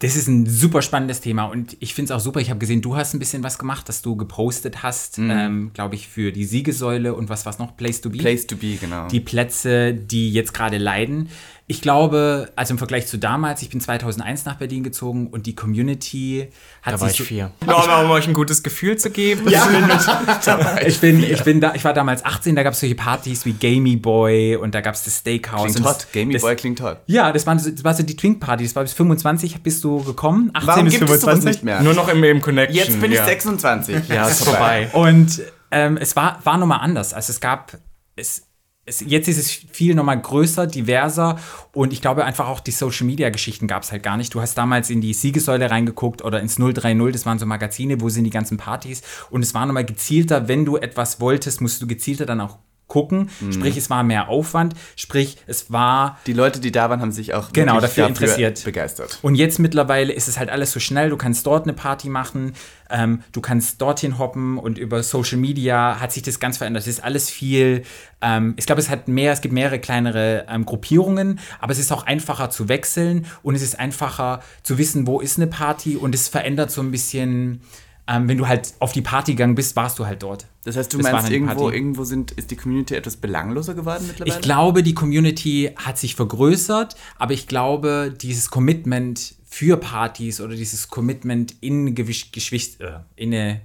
[0.00, 2.40] Das ist ein super spannendes Thema und ich finde es auch super.
[2.40, 5.94] Ich habe gesehen, du hast ein bisschen was gemacht, dass du gepostet hast, ähm, glaube
[5.94, 7.78] ich, für die Siegessäule und was war's noch?
[7.78, 8.18] Place to be.
[8.18, 9.08] Place to be, genau.
[9.08, 11.30] die Plätze, die jetzt gerade leiden.
[11.68, 15.56] Ich glaube, also im Vergleich zu damals, ich bin 2001 nach Berlin gezogen und die
[15.56, 16.48] Community
[16.80, 17.50] hat Da war sich ich so, vier.
[17.66, 19.48] Nur um euch ein gutes Gefühl zu geben.
[20.86, 23.52] ich bin, ich bin da, ich war damals 18, da gab es solche Partys wie
[23.52, 25.72] Gamey Boy und da gab es das Steakhouse.
[25.72, 25.96] klingt und hot.
[25.96, 26.98] das- Gamey das, Boy klingt hot.
[27.06, 28.62] Ja, das war, so, das war so die Twink-Party.
[28.62, 30.50] Das war bis 25 bist du gekommen.
[30.54, 31.50] 18 Warum bis gibt es sowas 25.
[31.52, 31.82] nicht mehr?
[31.82, 32.76] Nur noch im, im Connection.
[32.76, 33.24] Jetzt bin ich ja.
[33.24, 34.08] 26.
[34.08, 34.88] Ja, ist vorbei.
[34.92, 35.42] Und
[35.72, 37.12] ähm, es war, war nochmal anders.
[37.12, 37.76] Also es gab,
[38.14, 38.45] es,
[38.86, 41.38] es, jetzt ist es viel nochmal größer, diverser
[41.72, 44.32] und ich glaube einfach auch die Social-Media-Geschichten gab es halt gar nicht.
[44.32, 48.08] Du hast damals in die Siegessäule reingeguckt oder ins 030, das waren so Magazine, wo
[48.08, 51.86] sind die ganzen Partys und es war nochmal gezielter, wenn du etwas wolltest, musst du
[51.86, 53.30] gezielter dann auch gucken.
[53.50, 57.34] Sprich, es war mehr Aufwand, sprich, es war Die Leute, die da waren, haben sich
[57.34, 58.64] auch Genau, wirklich dafür interessiert.
[58.64, 59.18] begeistert.
[59.22, 61.10] Und jetzt mittlerweile ist es halt alles so schnell.
[61.10, 62.52] Du kannst dort eine Party machen,
[62.88, 66.82] ähm, du kannst dorthin hoppen und über Social Media hat sich das ganz verändert.
[66.82, 67.82] Es ist alles viel.
[68.20, 71.90] Ähm, ich glaube, es hat mehr, es gibt mehrere kleinere ähm, Gruppierungen, aber es ist
[71.92, 76.14] auch einfacher zu wechseln und es ist einfacher zu wissen, wo ist eine Party und
[76.14, 77.62] es verändert so ein bisschen.
[78.08, 80.46] Ähm, wenn du halt auf die Party gegangen bist, warst du halt dort.
[80.64, 81.76] Das heißt, du Das meinst, irgendwo, Party.
[81.76, 84.36] irgendwo sind, ist die Community etwas belangloser geworden mittlerweile?
[84.36, 90.54] Ich glaube, die Community hat sich vergrößert, aber ich glaube, dieses Commitment für Partys oder
[90.54, 93.60] dieses Commitment in Gewicht, Geschwicht, äh, in eine,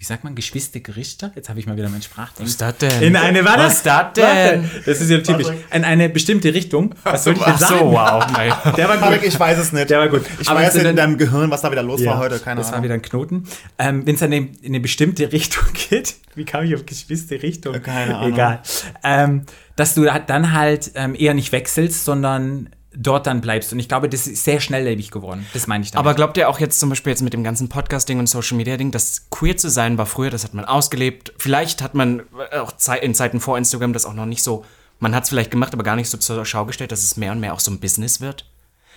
[0.00, 1.30] wie sagt man, geschwiste Gerichte?
[1.36, 2.46] Jetzt habe ich mal wieder mein Sprachding.
[2.46, 3.02] Was ist das denn?
[3.02, 4.24] In eine, warte, Was ist das denn?
[4.62, 5.48] Warte, das ist ja typisch.
[5.74, 6.94] In eine bestimmte Richtung.
[7.02, 7.92] Was soll ich denn Ach so, sagen?
[7.92, 8.26] wow.
[8.32, 8.50] Nein.
[8.78, 9.22] Der war gut.
[9.22, 9.90] ich weiß es nicht.
[9.90, 10.22] Der war gut.
[10.40, 12.60] Ich Aber weiß nicht in deinem Gehirn, was da wieder los Ja, war heute, keine
[12.60, 12.84] das war Ahnung.
[12.84, 13.44] wieder ein Knoten.
[13.78, 17.42] Ähm, Wenn es dann in, in eine bestimmte Richtung geht, wie kam ich auf geschwiste
[17.42, 17.74] Richtung?
[17.82, 18.32] Keine Ahnung.
[18.32, 18.62] Egal.
[19.04, 19.42] Ähm,
[19.76, 23.72] dass du dann halt ähm, eher nicht wechselst, sondern dort dann bleibst.
[23.72, 25.46] Und ich glaube, das ist sehr schnelllebig geworden.
[25.52, 26.00] Das meine ich damit.
[26.00, 28.76] Aber glaubt ihr auch jetzt zum Beispiel jetzt mit dem ganzen Podcasting und Social Media
[28.76, 31.32] Ding, dass queer zu sein war früher, das hat man ausgelebt.
[31.38, 32.22] Vielleicht hat man
[32.58, 34.64] auch Zei- in Zeiten vor Instagram das auch noch nicht so,
[34.98, 37.32] man hat es vielleicht gemacht, aber gar nicht so zur Schau gestellt, dass es mehr
[37.32, 38.44] und mehr auch so ein Business wird.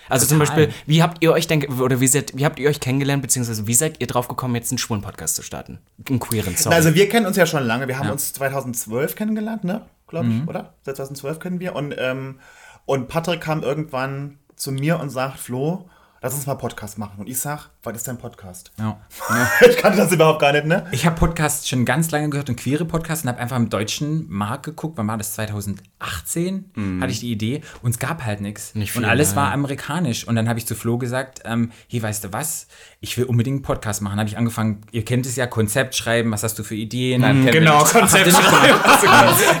[0.08, 0.56] Also zum Total.
[0.66, 3.66] Beispiel, wie habt ihr euch denn, oder wie, seid, wie habt ihr euch kennengelernt, beziehungsweise
[3.66, 5.78] wie seid ihr drauf gekommen, jetzt einen schwulen Podcast zu starten?
[6.06, 6.74] Einen queeren, sorry.
[6.74, 7.88] Also wir kennen uns ja schon lange.
[7.88, 9.86] Wir haben uns 2012 kennengelernt, ne?
[10.06, 10.74] Glaube ich, oder?
[10.82, 11.74] Seit 2012 kennen wir.
[11.74, 12.38] Und, ähm,
[12.86, 15.88] und Patrick kam irgendwann zu mir und sagt, Flo,
[16.24, 17.18] lass uns mal Podcast machen.
[17.18, 18.72] Und ich sag, was ist dein Podcast?
[18.78, 18.98] ja.
[19.68, 20.86] ich kannte das überhaupt gar nicht, ne?
[20.90, 24.26] Ich habe Podcasts schon ganz lange gehört und queere Podcasts und habe einfach im deutschen
[24.30, 24.96] Markt geguckt.
[24.96, 25.34] Wann war das?
[25.34, 28.74] 2018 hatte ich die Idee und es gab halt nichts.
[28.74, 29.52] Nicht viel, Und alles ja, war ja.
[29.52, 30.26] amerikanisch.
[30.26, 32.68] Und dann habe ich zu Flo gesagt, ähm, hey, weißt du was?
[33.00, 34.18] Ich will unbedingt einen Podcast machen.
[34.18, 37.20] habe ich angefangen, ihr kennt es ja, Konzept schreiben, was hast du für Ideen?
[37.20, 38.78] Nein, genau, Konzept schreiben.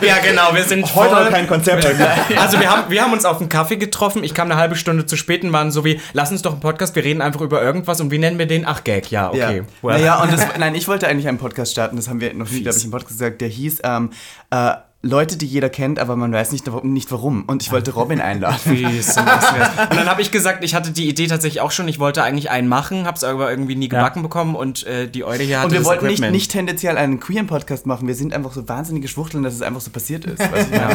[0.00, 1.84] ja, genau, wir sind Heute voll- kein Konzept.
[2.38, 4.24] Also wir haben, wir haben uns auf einen Kaffee getroffen.
[4.24, 6.60] Ich kam eine halbe Stunde zu spät und waren so wie, lass uns doch einen
[6.60, 8.66] Podcast, wir reden einfach über irgendwas und wie nennen wir den?
[8.66, 9.58] Ach, Gag, ja, okay.
[9.58, 9.64] Ja.
[9.82, 9.98] Well.
[9.98, 12.62] Naja, und das, nein, ich wollte eigentlich einen Podcast starten, das haben wir noch nie,
[12.62, 14.10] glaube ich, im Podcast gesagt, der hieß ähm,
[14.50, 17.44] äh, Leute, die jeder kennt, aber man weiß nicht, nicht warum.
[17.44, 18.56] Und ich wollte Robin einladen.
[18.64, 21.86] Fies und dann habe ich gesagt, ich hatte die Idee tatsächlich auch schon.
[21.88, 25.24] Ich wollte eigentlich einen machen, habe es aber irgendwie nie gebacken bekommen und äh, die
[25.24, 28.08] Eule hier hatte Und wir das wollten nicht, nicht tendenziell einen queeren Podcast machen.
[28.08, 30.42] Wir sind einfach so wahnsinnige Schwuchteln, dass es einfach so passiert ist.
[30.74, 30.90] Ja.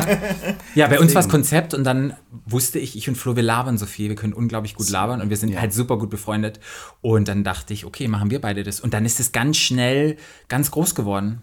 [0.76, 2.14] Ja, bei uns war es Konzept und dann
[2.46, 5.30] wusste ich, ich und Flo, wir labern so viel, wir können unglaublich gut labern und
[5.30, 6.60] wir sind halt super gut befreundet.
[7.02, 8.80] Und dann dachte ich, okay, machen wir beide das.
[8.80, 10.18] Und dann ist es ganz schnell
[10.48, 11.42] ganz groß geworden.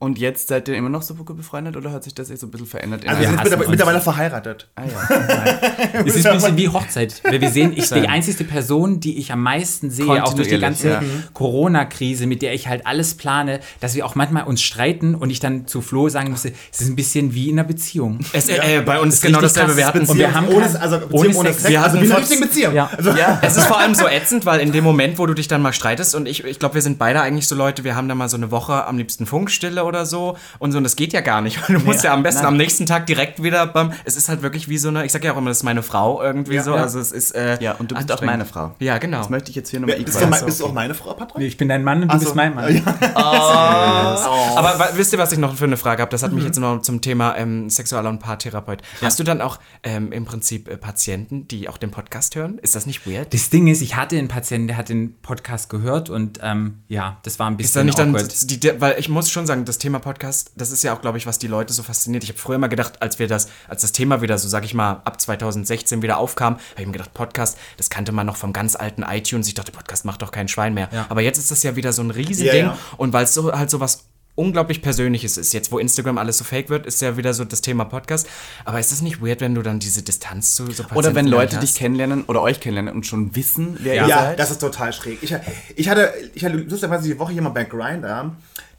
[0.00, 2.46] Und jetzt seid ihr immer noch so gut befreundet oder hat sich das jetzt so
[2.46, 3.02] ein bisschen verändert?
[3.02, 3.70] in Also wir der- sind mittlerweile, uns.
[3.70, 4.68] mittlerweile verheiratet.
[4.76, 5.58] ah, ja.
[6.06, 7.20] Es ist ein bisschen wie Hochzeit.
[7.24, 10.58] Weil wir sehen, ich die einzige Person, die ich am meisten sehe, auch durch die
[10.60, 11.02] ganze ja.
[11.34, 15.40] Corona-Krise, mit der ich halt alles plane, dass wir auch manchmal uns streiten und ich
[15.40, 18.20] dann zu Flo sagen musste, es ist ein bisschen wie in einer Beziehung.
[18.32, 19.76] Es, äh, bei uns ist genau dasselbe.
[19.76, 21.62] Wir hatten Und wir haben ohne, kein- also Beziehung ohne ohne Sex.
[21.62, 21.70] Sex.
[21.70, 22.74] Wir also hatten wie eine Beziehung.
[22.74, 22.90] Ja.
[22.96, 23.38] Also, ja.
[23.48, 25.72] Es ist vor allem so ätzend, weil in dem Moment, wo du dich dann mal
[25.72, 28.28] streitest und ich, ich glaube, wir sind beide eigentlich so Leute, wir haben dann mal
[28.28, 31.40] so eine Woche am liebsten Funkstille oder so und so und das geht ja gar
[31.40, 31.58] nicht.
[31.68, 32.48] Du musst ja am besten nein.
[32.52, 35.24] am nächsten Tag direkt wieder beim, es ist halt wirklich wie so eine, ich sag
[35.24, 36.62] ja auch immer, das ist meine Frau irgendwie Ja.
[36.62, 36.82] so, Ja.
[36.82, 38.74] also es ist, äh, ja, und du bist auch meine Frau.
[38.78, 39.18] Ja, genau.
[39.18, 41.42] Das möchte ich jetzt hier nochmal bist, mein- bist du auch meine Frau, Patrick?
[41.46, 42.82] Ich bin dein Mann und du bist mein Mann.
[43.14, 46.10] Aber wa- wisst ihr, was ich noch für eine Frage habe?
[46.10, 48.82] Das hat mich jetzt noch zum Thema ähm, Sexual- und Paartherapeut.
[49.02, 52.58] Hast du dann auch ähm, im Prinzip äh, Patienten, die auch den Podcast hören?
[52.58, 53.32] Ist das nicht weird?
[53.34, 57.18] Das Ding ist, ich hatte einen Patienten, der hat den Podcast gehört und ähm, ja,
[57.22, 58.50] das war ein Ist da bisschen nicht dann, awkward.
[58.50, 61.18] die, der- weil ich muss schon sagen, das Thema Podcast, das ist ja auch, glaube
[61.18, 62.22] ich, was die Leute so fasziniert.
[62.24, 64.74] Ich habe früher immer gedacht, als wir das, als das Thema wieder so, sag ich
[64.74, 68.52] mal, ab 2016 wieder aufkam, habe ich mir gedacht, Podcast, das kannte man noch vom
[68.52, 69.48] ganz alten iTunes.
[69.48, 70.88] Ich dachte, Podcast macht doch kein Schwein mehr.
[70.92, 71.06] Ja.
[71.08, 72.56] Aber jetzt ist das ja wieder so ein Riesending.
[72.66, 72.78] Ja, ja.
[72.96, 75.52] Und weil es so halt so was unglaublich Persönliches ist.
[75.52, 78.28] Jetzt, wo Instagram alles so fake wird, ist ja wieder so das Thema Podcast.
[78.64, 81.26] Aber ist das nicht weird, wenn du dann diese Distanz zu so Oder Patienten wenn
[81.26, 81.62] Leute hast?
[81.64, 84.38] dich kennenlernen oder euch kennenlernen und schon wissen, wer Ja, ihr seid.
[84.38, 85.18] das ist total schräg.
[85.22, 85.34] Ich,
[85.74, 88.30] ich hatte, ich hatte lustigerweise die Woche jemand bei Grindr,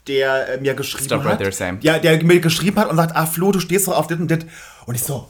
[0.06, 1.38] der äh, mir geschrieben Stop right hat.
[1.38, 1.78] there, Sam.
[1.82, 4.30] Ja, der mir geschrieben hat und sagt, ah Flo, du stehst doch auf dit und
[4.30, 4.46] dit.
[4.86, 5.28] Und ich so,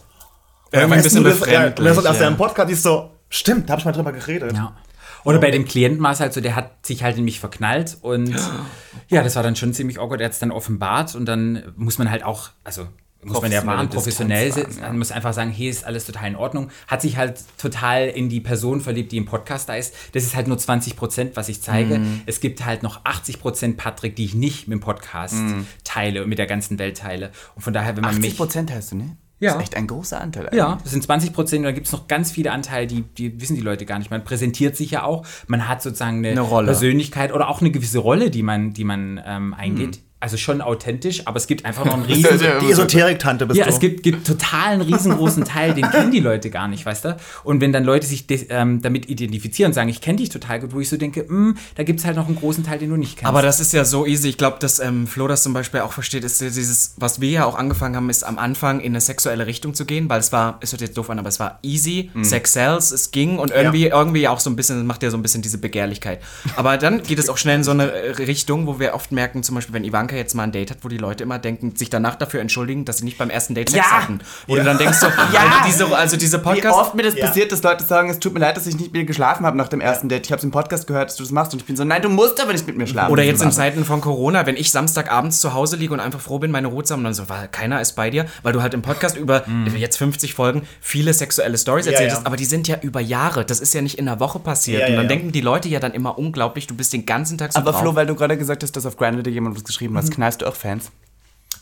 [0.73, 1.89] Irgendwie ein bisschen du, das, ja, befremdlich.
[1.89, 2.31] das ist aus ja.
[2.31, 2.71] Podcast.
[2.71, 4.53] Ich so, stimmt, da hab ich mal drüber geredet.
[4.53, 4.77] Ja.
[5.25, 7.99] Oder bei dem Klienten war es halt so, der hat sich halt in mich verknallt
[8.01, 8.35] und
[9.09, 10.21] ja, das war dann schon ziemlich awkward.
[10.21, 12.87] Er hat es dann offenbart und dann muss man halt auch, also
[13.23, 14.89] muss man ja wahren professionell ja.
[14.89, 16.71] Man muss einfach sagen, hier ist alles total in Ordnung.
[16.87, 19.95] Hat sich halt total in die Person verliebt, die im Podcast da ist.
[20.13, 21.99] Das ist halt nur 20 Prozent, was ich zeige.
[21.99, 22.23] Mhm.
[22.27, 25.67] Es gibt halt noch 80 Prozent Patrick, die ich nicht mit dem Podcast Mhm.
[25.85, 27.31] teile und mit der ganzen Welt teile.
[27.55, 28.37] Und von daher, wenn man 80 mich...
[28.37, 29.17] Prozent hast du, ne?
[29.39, 29.53] Ja.
[29.53, 30.51] Das ist echt ein großer Anteil.
[30.53, 30.83] Ja, eigentlich.
[30.83, 33.55] das sind 20 Prozent und da gibt es noch ganz viele Anteile, die, die wissen
[33.55, 34.11] die Leute gar nicht.
[34.11, 36.65] Man präsentiert sich ja auch, man hat sozusagen eine, Eine.
[36.67, 40.01] Persönlichkeit oder auch eine gewisse Rolle, die man, die man ähm, eingeht.
[40.23, 42.39] Also schon authentisch, aber es gibt einfach noch einen riesen...
[42.61, 43.71] Die Esoterik-Tante bist Ja, du.
[43.71, 47.17] es gibt, gibt total einen riesengroßen Teil, den kennen die Leute gar nicht, weißt du?
[47.43, 50.75] Und wenn dann Leute sich ähm, damit identifizieren und sagen, ich kenne dich total gut,
[50.75, 52.97] wo ich so denke, "Mm, da gibt es halt noch einen großen Teil, den du
[52.97, 53.29] nicht kennst.
[53.29, 54.29] Aber das ist ja so easy.
[54.29, 57.45] Ich glaube, dass ähm, Flo das zum Beispiel auch versteht, ist dieses, was wir ja
[57.47, 60.59] auch angefangen haben, ist am Anfang in eine sexuelle Richtung zu gehen, weil es war,
[60.61, 63.87] es hört jetzt doof an, aber es war easy, Sex sells, es ging und irgendwie,
[63.87, 66.21] irgendwie auch so ein bisschen, das macht ja so ein bisschen diese Begehrlichkeit.
[66.57, 69.43] Aber dann geht es auch schnell in so eine äh, Richtung, wo wir oft merken,
[69.43, 71.91] zum Beispiel, wenn Ivanka jetzt mal ein Date hat, wo die Leute immer denken, sich
[71.91, 74.03] danach dafür entschuldigen, dass sie nicht beim ersten Date Sex Ja.
[74.03, 74.21] hatten.
[74.47, 75.65] Wo du dann denkst so, ja.
[75.67, 76.77] diese, also diese Wie Podcast.
[76.79, 77.27] oft mir das Ja.
[77.27, 79.57] passiert, dass Leute sagen, es tut mir leid, dass ich nicht mit dir geschlafen habe
[79.57, 80.27] nach dem ersten Date.
[80.27, 82.03] Ich habe es im Podcast gehört, dass du das machst und ich bin so, nein,
[82.03, 83.13] du musst aber nicht mit mir schlafen.
[83.13, 83.51] Oder jetzt in.
[83.53, 86.85] Zeiten von Corona, wenn ich Samstagabends zu Hause liege und einfach froh bin, meine Ruhe
[86.85, 89.17] zu haben, und dann so, weil keiner ist bei dir, weil du halt im Podcast
[89.17, 89.45] über
[89.77, 92.17] jetzt 50 Folgen viele sexuelle Stories Ja, erzählt ja.
[92.17, 93.45] hast, aber die sind ja über Jahre.
[93.45, 94.81] Das ist ja nicht in einer Woche passiert.
[94.81, 95.09] Ja, und ja, dann ja.
[95.09, 97.81] denken die Leute ja dann immer unglaublich, du bist den ganzen Tag so Aber drauf.
[97.81, 100.41] Flo, weil du gerade gesagt hast, dass auf Grindr dir jemand was geschrieben hat, knallst
[100.41, 100.91] du auch Fans?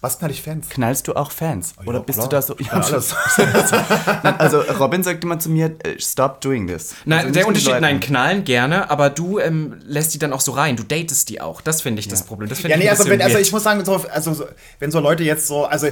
[0.00, 0.68] Was knall ich Fans?
[0.68, 1.74] Knallst du auch Fans?
[1.84, 2.28] Oder bist klar.
[2.28, 2.54] du da so...
[2.60, 3.16] Ja, alles.
[4.22, 6.94] Nein, also Robin sagt immer zu mir, äh, stop doing this.
[7.04, 10.52] Nein, also der Unterschied, nein, knallen gerne, aber du ähm, lässt die dann auch so
[10.52, 10.76] rein.
[10.76, 11.60] Du datest die auch.
[11.60, 12.48] Das finde ich das Problem.
[12.48, 14.46] Das finde Ja, ich nee, also, wenn, also ich muss sagen, so, also, so,
[14.78, 15.88] wenn so Leute jetzt so, also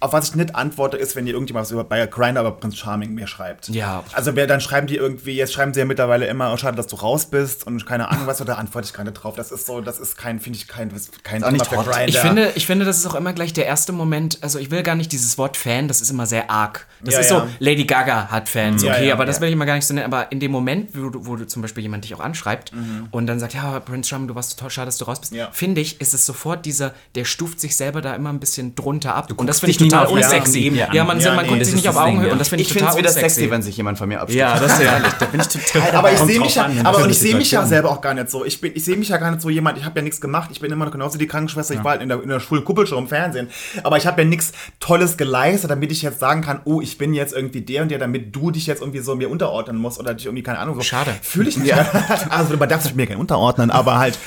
[0.00, 2.76] auf was ich nicht antworte, ist, wenn dir irgendjemand was über bei Grindr über Prince
[2.76, 3.68] Charming mir schreibt.
[3.68, 4.04] Ja.
[4.12, 6.86] Also wer dann schreiben die irgendwie, jetzt schreiben sie ja mittlerweile immer, oh, schade, dass
[6.86, 9.34] du raus bist und keine Ahnung was, da antworte ich gar nicht drauf.
[9.34, 10.92] Das ist so, das ist kein, finde ich kein,
[11.24, 11.86] kein nicht für hot.
[11.86, 12.08] Grindr.
[12.08, 14.38] Ich finde, ich finde, das ist auch immer gleich der erste Moment.
[14.42, 16.86] Also, ich will gar nicht dieses Wort Fan, das ist immer sehr arg.
[17.02, 17.40] Das Ja, ist ja.
[17.40, 19.94] so, Lady Gaga hat Fans, okay, ja, aber das will ich immer gar nicht so
[19.94, 20.06] nennen.
[20.06, 23.08] Aber in dem Moment, wo du, wo du zum Beispiel jemand dich auch anschreibt Mhm.
[23.10, 25.80] und dann sagt, ja, Prince Charming, du warst total schade, dass du raus bist, finde
[25.80, 29.32] ich, ist es sofort dieser, der stuft sich selber da immer ein bisschen drunter ab.
[29.36, 30.68] Und das finde ich total unsexy.
[30.74, 31.06] Ja, an.
[31.06, 32.32] man, Ja, man nee, guckt sich nicht auf Augenhöhe ja.
[32.32, 33.34] und das finde ich, Ich finde total es wieder unsexy.
[33.40, 34.38] sexy, wenn sich jemand von mir abspricht.
[34.40, 35.12] Ja, das ist ehrlich.
[35.18, 37.66] Da bin ich total aber ich sehe mich ja, aber und ich sehe mich ja
[37.66, 38.44] selber auch gar nicht so.
[38.44, 39.78] Ich bin, ich sehe mich ja gar nicht so jemand.
[39.78, 40.50] Ich habe ja nichts gemacht.
[40.52, 41.74] Ich bin immer noch genauso die Krankenschwester.
[41.74, 43.48] Ich war halt in der, in der Schulkuppelshow im Fernsehen.
[43.82, 47.14] Aber ich habe ja nichts Tolles geleistet, damit ich jetzt sagen kann, oh, ich bin
[47.14, 50.14] jetzt irgendwie der und der, damit du dich jetzt irgendwie so mir unterordnen musst oder
[50.14, 50.82] dich irgendwie keine Ahnung so.
[50.82, 51.10] Schade.
[51.22, 51.74] Fühle ich nicht.
[52.30, 54.18] also man darf sich mir gerne unterordnen, aber halt,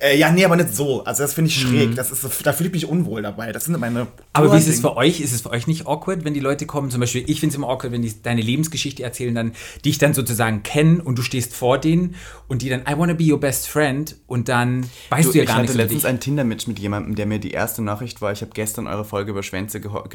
[0.00, 1.04] äh, ja, nee, aber nicht so.
[1.04, 1.94] Also das finde ich schräg.
[1.96, 3.52] Das ist, so- da fühle ich mich unwohl dabei.
[3.52, 4.06] Das sind meine.
[4.32, 5.07] Aber wie ist es für euch?
[5.08, 6.90] Euch, ist es für euch nicht awkward, wenn die Leute kommen?
[6.90, 9.52] Zum Beispiel, ich finde es immer awkward, wenn die deine Lebensgeschichte erzählen, dann
[9.84, 12.14] dich dann sozusagen kennen und du stehst vor denen
[12.46, 15.42] und die dann, I wanna be your best friend und dann weißt du, Du, ja
[15.42, 18.20] ich gar hatte nichts über letztens ein Tinder-Match mit jemandem, der mir die erste Nachricht
[18.20, 20.08] war, ich habe gestern eure Folge über Schwänze gehört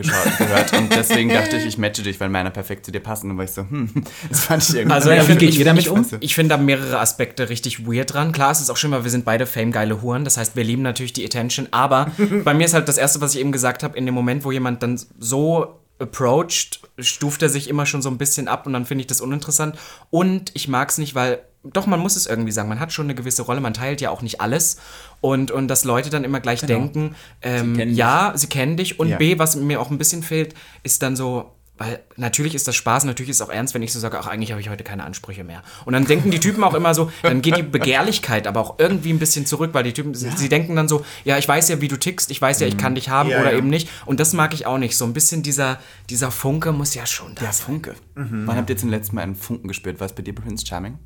[0.74, 3.32] und deswegen dachte ich, ich matche dich, weil meiner perfekt zu dir passen.
[3.32, 3.90] Und war ich so, hm,
[4.30, 4.94] das fand ich irgendwie...
[4.94, 6.06] Also Ja, ich wie finde geht ihr damit um?
[6.20, 8.32] Ich finde da mehrere Aspekte richtig weird dran.
[8.32, 10.24] Klar, es ist auch schon mal, wir sind beide famegeile Huren.
[10.24, 11.68] Das heißt, wir lieben natürlich die Attention.
[11.72, 12.12] Aber
[12.44, 14.52] bei mir ist halt das Erste, was ich eben gesagt habe, in dem Moment, wo
[14.52, 18.86] jemand dann so approached, stuft er sich immer schon so ein bisschen ab und dann
[18.86, 19.78] finde ich das uninteressant.
[20.10, 22.68] Und ich mag es nicht, weil doch, man muss es irgendwie sagen.
[22.68, 24.78] Man hat schon eine gewisse Rolle, man teilt ja auch nicht alles.
[25.22, 27.96] Und, und dass Leute dann immer gleich denken, ähm, dich.
[27.96, 29.00] ja, sie kennen dich.
[29.00, 29.18] Und Ja.
[29.18, 33.04] B, was mir auch ein bisschen fehlt, ist dann so, weil natürlich ist das Spaß,
[33.06, 35.04] natürlich ist es auch ernst, wenn ich so sage, ach, eigentlich habe ich heute keine
[35.04, 35.64] Ansprüche mehr.
[35.86, 39.12] Und dann denken die Typen auch immer so, dann geht die Begehrlichkeit aber auch irgendwie
[39.12, 41.82] ein bisschen zurück, weil die Typen, sie, sie denken dann so, ja, ich weiß ja,
[41.82, 43.58] wie du tickst, ich weiß ja, ich kann dich haben Ja, oder ja.
[43.58, 43.90] eben nicht.
[44.06, 44.96] Und das mag ich auch nicht.
[44.96, 47.66] So ein bisschen dieser, dieser Funke muss ja schon da Ja, sein.
[47.66, 47.96] Funke.
[48.16, 50.00] Wann habt ihr zum letzten Mal einen Funken gespürt?
[50.00, 51.00] War es bei dir Prince Charming?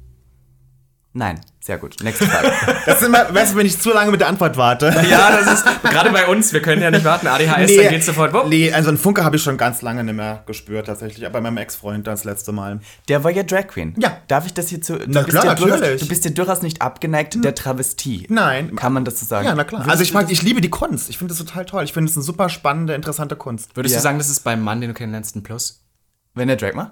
[1.18, 1.42] Nein.
[1.60, 1.96] Sehr gut.
[2.04, 2.52] Nächste Frage.
[2.86, 4.86] Das ist immer, weißt du, wenn ich zu lange mit der Antwort warte.
[5.10, 7.26] Ja, das ist gerade bei uns, wir können ja nicht warten.
[7.28, 8.32] ADHS, dann geht's sofort.
[8.34, 8.48] wupp.
[8.50, 11.26] nee, also einen Funke habe ich schon ganz lange nicht mehr gespürt, tatsächlich.
[11.26, 12.80] Aber bei meinem Ex-Freund das letzte Mal.
[13.10, 13.96] Der war ja Drag Queen.
[13.98, 14.18] Ja.
[14.28, 14.94] Darf ich das hier zu...
[15.08, 16.02] Na bist klar, ja durchaus, natürlich.
[16.04, 18.28] Du bist ja durchaus nicht abgeneigt der Travestie.
[18.30, 18.76] Nein.
[18.76, 19.48] Kann man das so sagen?
[19.48, 19.86] Ja, na klar.
[19.90, 21.10] Also ich mag, ich liebe die Kunst.
[21.10, 21.84] Ich finde das total toll.
[21.84, 23.76] Ich finde es eine super spannende, interessante Kunst.
[23.76, 24.00] Würdest Ja.
[24.00, 25.84] du sagen, das ist beim Mann, den du kennenlernst, ein Plus?
[26.36, 26.92] Wenn er Drag macht?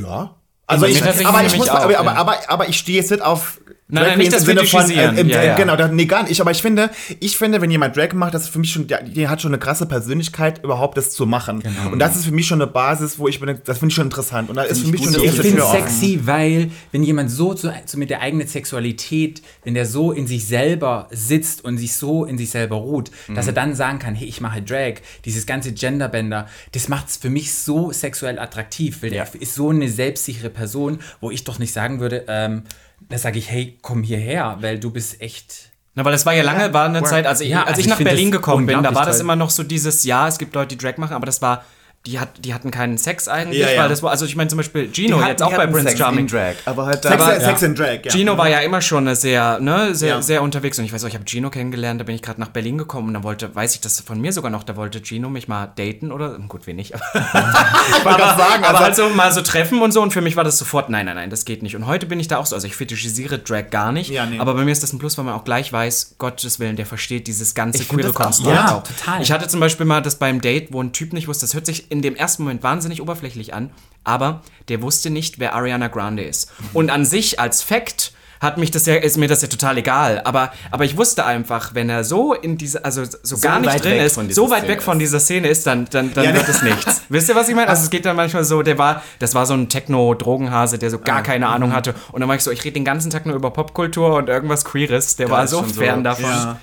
[0.00, 0.36] Ja.
[0.66, 3.60] Also ich, aber, ich muss, aber, aber, aber, aber ich stehe jetzt nicht auf
[3.92, 5.54] Nein, nein, nicht das Sinne von, äh, im, Ja, ja.
[5.54, 6.40] Genau, das, nee, gar nicht.
[6.40, 9.28] Aber ich finde, ich finde, wenn jemand Drag macht, das ist für mich schon, der,
[9.28, 11.60] hat schon eine krasse Persönlichkeit, überhaupt das zu machen.
[11.60, 11.92] Genau.
[11.92, 14.06] Und das ist für mich schon eine Basis, wo ich bin, das finde ich schon
[14.06, 14.48] interessant.
[14.48, 15.80] Und da ist für ich mich schon eine Ich das finde es offen.
[15.82, 20.26] sexy, weil wenn jemand so, zu, so mit der eigenen Sexualität, wenn der so in
[20.26, 24.14] sich selber sitzt und sich so in sich selber ruht, dass er dann sagen kann,
[24.14, 24.94] hey, ich mache Drag,
[25.26, 29.68] dieses ganze Genderbänder, das macht es für mich so sexuell attraktiv, weil der ist so
[29.68, 32.62] eine selbstsichere Person, wo ich doch nicht sagen würde, ähm,
[33.08, 35.70] da sage ich, hey, komm hierher, weil du bist echt...
[35.94, 37.86] Na, weil das war ja lange, war eine Zeit, als ich, Ja, als also ich
[37.86, 40.54] ich nach Berlin gekommen bin, da war das immer noch so dieses, ja, es gibt
[40.54, 41.64] Leute, die Drag machen, aber das war,
[42.04, 43.82] die, hat, die hatten keinen Sex eigentlich, Ja, ja.
[43.82, 46.20] weil das war, also ich meine zum Beispiel Gino, jetzt auch bei Prince Sex Charming.
[46.20, 46.54] in Drag.
[46.64, 48.10] Aber halt Sex, aber, Sex and Drag, ja.
[48.10, 50.22] Gino war ja immer schon eine sehr, ne, sehr, Ja.
[50.22, 52.48] sehr unterwegs und ich weiß auch, ich habe Gino kennengelernt, da bin ich gerade nach
[52.48, 55.28] Berlin gekommen und dann wollte, weiß ich das von mir sogar noch, da wollte Gino
[55.30, 58.96] mich mal daten oder, gut, wen nicht, aber, Ich wollte gerade sagen, aber also, halt
[58.96, 61.30] so mal so treffen und so und für mich war das sofort, nein, nein, nein,
[61.30, 63.92] das geht nicht und heute bin ich da auch so, also ich fetischisiere Drag gar
[63.92, 64.40] nicht, Ja, nee.
[64.40, 66.86] aber bei mir ist das ein Plus, weil man auch gleich weiß, Gottes Willen, der
[66.86, 68.12] versteht dieses ganze Ich queere.
[68.12, 69.22] Konstrukt Ja, total.
[69.22, 71.66] Ich hatte zum Beispiel mal das beim Date, wo ein Typ nicht wusste, das hört
[71.66, 73.70] sich in dem ersten Moment wahnsinnig oberflächlich an,
[74.02, 76.50] aber der wusste nicht, wer Ariana Grande ist.
[76.72, 80.20] Und an sich als Fact hat mich das ja, ist mir das ja total egal.
[80.24, 83.84] Aber, aber ich wusste einfach, wenn er so in diese, also so, gar nicht weit
[83.84, 86.12] drin weg ist, von dieser so weit Szene weg von dieser Szene ist, dann, dann,
[86.12, 86.54] dann Ja, wird ne?
[86.54, 87.02] es nichts.
[87.08, 87.68] Wisst ihr, was ich meine?
[87.68, 90.98] Also es geht dann manchmal so, der war, das war so ein Techno-Drogenhase, der so
[90.98, 91.74] gar Ah, keine Ahnung mhm.
[91.74, 91.94] hatte.
[92.10, 94.64] Und dann war ich so, ich rede den ganzen Tag nur über Popkultur und irgendwas
[94.64, 95.14] Queeres.
[95.14, 96.24] Der war ist so schon so- fern davon.
[96.24, 96.58] Ja.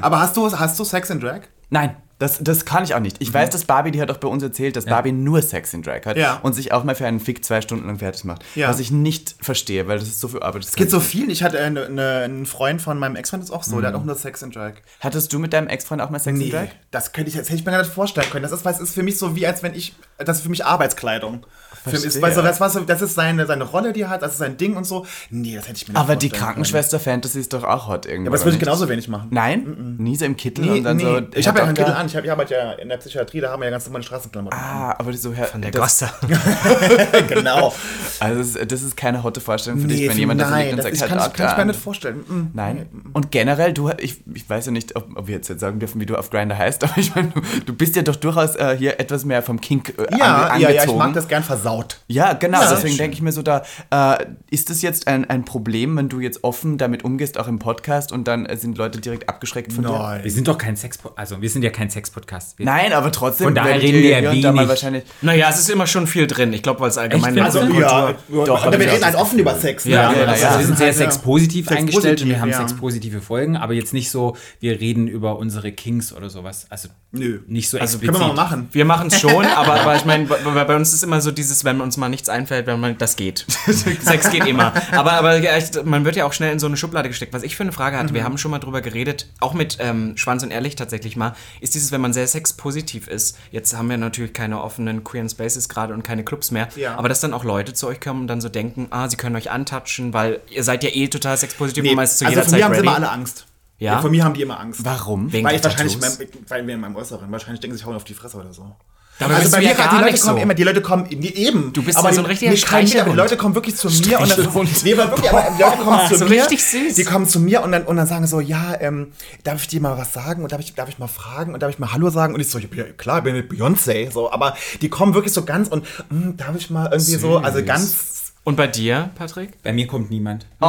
[0.00, 1.40] aber hast du, hast du Sex and Drag?
[1.70, 3.16] Nein, Das, das kann ich auch nicht.
[3.18, 5.82] Ich weiß, dass Barbie, die hat auch bei uns erzählt, dass Barbie nur Sex in
[5.82, 6.38] Drag hat Ja.
[6.42, 8.44] und sich auch mal für einen Fick zwei Stunden lang fertig macht.
[8.54, 8.68] Ja.
[8.68, 10.62] Was ich nicht verstehe, weil das ist so viel Arbeit.
[10.62, 11.30] Das Es geht so viel.
[11.30, 14.04] Ich hatte eine, eine, einen Freund von meinem Ex-Freund, ist auch so, der hat auch
[14.04, 14.74] nur Sex and Drag.
[15.00, 16.68] Hattest du mit deinem Ex-Freund auch mal Sex in Drag?
[16.92, 18.44] das könnte ich, das hätte ich mir gar nicht vorstellen können.
[18.44, 20.64] Das ist, was ist für mich so wie, als wenn ich, das ist für mich
[20.64, 21.44] Arbeitskleidung.
[21.84, 24.38] Für mich, du, das, so, das ist seine, seine Rolle, die er hat, das ist
[24.38, 25.04] sein Ding und so.
[25.28, 28.14] Nee, das hätte ich mir nicht Aber die Krankenschwester-Fantasy ist doch auch hot irgendwie.
[28.14, 28.28] Können.
[28.28, 29.28] Aber das würde ich genauso wenig machen.
[29.30, 29.96] Nein?
[29.98, 31.02] Nie so im Kittel Nee, und dann nee.
[31.02, 31.20] so.
[31.34, 32.06] ich habe ja keinen Kittel an.
[32.14, 34.56] Ich, hab, ich arbeite ja in der Psychiatrie, da haben wir ja ganz normale Straßenklamotten.
[34.56, 36.10] Ah, aber so Herr, Von der das, Gosse.
[37.28, 37.74] genau.
[38.20, 40.70] Also das ist, das keine hotte Vorstellung für dich, Nee, wenn jemand das nein, liebt
[40.70, 42.18] und das sagt, ist, Herr kann, ich, kann ich mir nicht vorstellen.
[42.18, 42.50] Mm.
[42.52, 42.86] Nein.
[43.14, 46.00] Und generell, du, ich, ich weiß ja nicht, ob, ob wir jetzt, jetzt sagen dürfen,
[46.00, 48.76] wie du auf Grinder heißt, aber ich meine, du, du bist ja doch durchaus äh,
[48.78, 50.98] hier etwas mehr vom Kink äh, Ja, ange, ja, ja, ich angezogen.
[50.98, 51.98] mag das gern versaut.
[52.06, 52.60] Ja, genau.
[52.60, 52.70] Ja.
[52.70, 56.20] Deswegen denke ich mir so da, äh, ist das jetzt ein, ein Problem, wenn du
[56.20, 59.82] jetzt offen damit umgehst, auch im Podcast und dann äh, sind Leute direkt abgeschreckt von
[59.82, 60.20] dir?
[60.22, 62.58] wir sind doch kein Sex, also wir sind ja kein Sex-Podcast.
[62.58, 64.44] Wir- Nein, aber trotzdem Von daher reden wir ja wenig.
[64.68, 65.04] wahrscheinlich.
[65.22, 66.52] Naja, es ist immer schon viel drin.
[66.52, 67.44] Ich glaube, weil es allgemein Echt?
[67.46, 69.84] also, Also, Ja, Doch, aber wir reden halt offen über Sex.
[69.84, 70.48] Ja, ja, das ja.
[70.48, 72.58] Also wir sind sehr ja, sexpositiv eingestellt und wir haben ja.
[72.58, 76.66] sexpositive Folgen, aber jetzt nicht so, wir reden über unsere Kings oder sowas.
[76.68, 77.40] Also Nö.
[77.46, 78.14] nicht so Also, explizit.
[78.18, 78.68] Können wir mal machen.
[78.72, 81.64] Wir machen es schon, aber, aber ich meine, bei, bei uns ist immer so dieses,
[81.64, 83.46] wenn uns mal nichts einfällt, wenn man, das geht.
[83.66, 84.72] Sex geht immer.
[84.92, 85.40] Aber, aber
[85.84, 87.32] man wird ja auch schnell in so eine Schublade gesteckt.
[87.32, 88.14] Was ich für eine Frage hatte, Mhm.
[88.16, 91.74] wir haben schon mal drüber geredet, auch mit ähm, Schwanz und Ehrlich tatsächlich mal, ist
[91.84, 95.92] dieses, wenn man sehr sexpositiv ist, jetzt haben wir natürlich keine offenen queeren Spaces gerade
[95.94, 96.96] und keine Clubs mehr, Ja.
[96.96, 99.36] aber dass dann auch Leute zu euch kommen und dann so denken, ah, sie können
[99.36, 102.42] euch antatschen, weil ihr seid ja eh total sexpositiv Nee, und meist zu also jeder
[102.42, 102.86] von Zeit mir haben sie ready.
[102.88, 103.46] immer alle Angst.
[103.78, 104.00] Ja?
[104.00, 104.84] Von mir haben die immer Angst.
[104.84, 105.32] Warum?
[105.32, 106.12] Wegen weil ich wahrscheinlich, mein,
[106.48, 108.74] weil wir in meinem Äußeren, wahrscheinlich denken sie, ich hau auf die Fresse oder so.
[109.18, 110.42] Dabei also bei mir ja die Leute kommen so.
[110.42, 111.72] immer, die Leute kommen in die eben.
[111.72, 113.12] Du bist aber so ein richtiger nicht Streichelhund.
[113.12, 114.40] Die Leute kommen wirklich zu mir und dann,
[114.82, 116.42] nee, aber wirklich, aber die Leute kommen zu So mir.
[116.42, 116.94] richtig süß.
[116.94, 119.12] Die kommen zu mir und dann, und dann sagen so, ja, ähm,
[119.44, 121.70] darf ich dir mal was sagen und darf ich, darf ich mal fragen und darf
[121.70, 124.56] ich mal Hallo sagen und ich so, ja, klar, ich bin mit Beyoncé, so, aber
[124.82, 128.13] die kommen wirklich so ganz und hm, darf ich mal irgendwie so, also ganz
[128.44, 129.62] Und bei dir, Patrick?
[129.62, 130.46] Bei mir kommt niemand.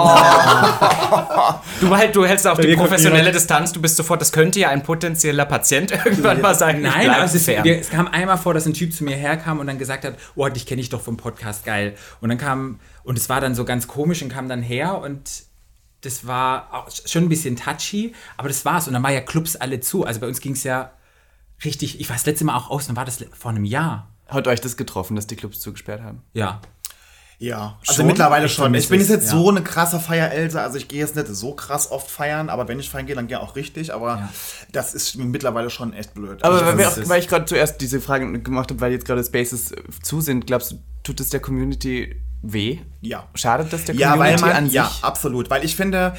[1.81, 3.73] Du, halt, du hältst auch die professionelle Distanz.
[3.73, 6.77] Du bist sofort, das könnte ja ein potenzieller Patient irgendwann mal sein.
[6.77, 9.15] Ich Nein, bleib also es, wir, es kam einmal vor, dass ein Typ zu mir
[9.15, 11.95] herkam und dann gesagt hat, oh, dich kenne ich doch vom Podcast, geil.
[12.21, 15.43] Und dann kam, und es war dann so ganz komisch und kam dann her und
[16.01, 18.87] das war auch schon ein bisschen touchy, aber das war's.
[18.87, 20.05] Und dann war ja Clubs alle zu.
[20.05, 20.91] Also bei uns ging es ja
[21.63, 24.09] richtig, ich war das letzte Mal auch aus, dann war das vor einem Jahr.
[24.27, 26.21] Hat euch das getroffen, dass die Clubs zugesperrt haben?
[26.33, 26.61] Ja.
[27.37, 28.07] Ja, also Schon?
[28.07, 28.73] mittlerweile Ich schon.
[28.75, 29.31] Ich bin jetzt es, nicht ja.
[29.37, 32.79] so eine krasse Feier-Else, also ich gehe jetzt nicht so krass oft feiern, aber wenn
[32.79, 34.29] ich feiern gehe, dann gehe auch richtig, aber Ja.
[34.71, 36.43] das ist mir mittlerweile schon echt blöd.
[36.43, 39.23] Aber also, weil, auch, weil ich gerade zuerst diese Frage gemacht habe, weil jetzt gerade
[39.23, 42.79] Spaces äh, zu sind, glaubst du, tut es der Community weh?
[43.01, 43.27] ja.
[43.35, 44.73] Schadet das der Ja, Community weil man, an sich?
[44.75, 46.15] ja, absolut, weil ich finde,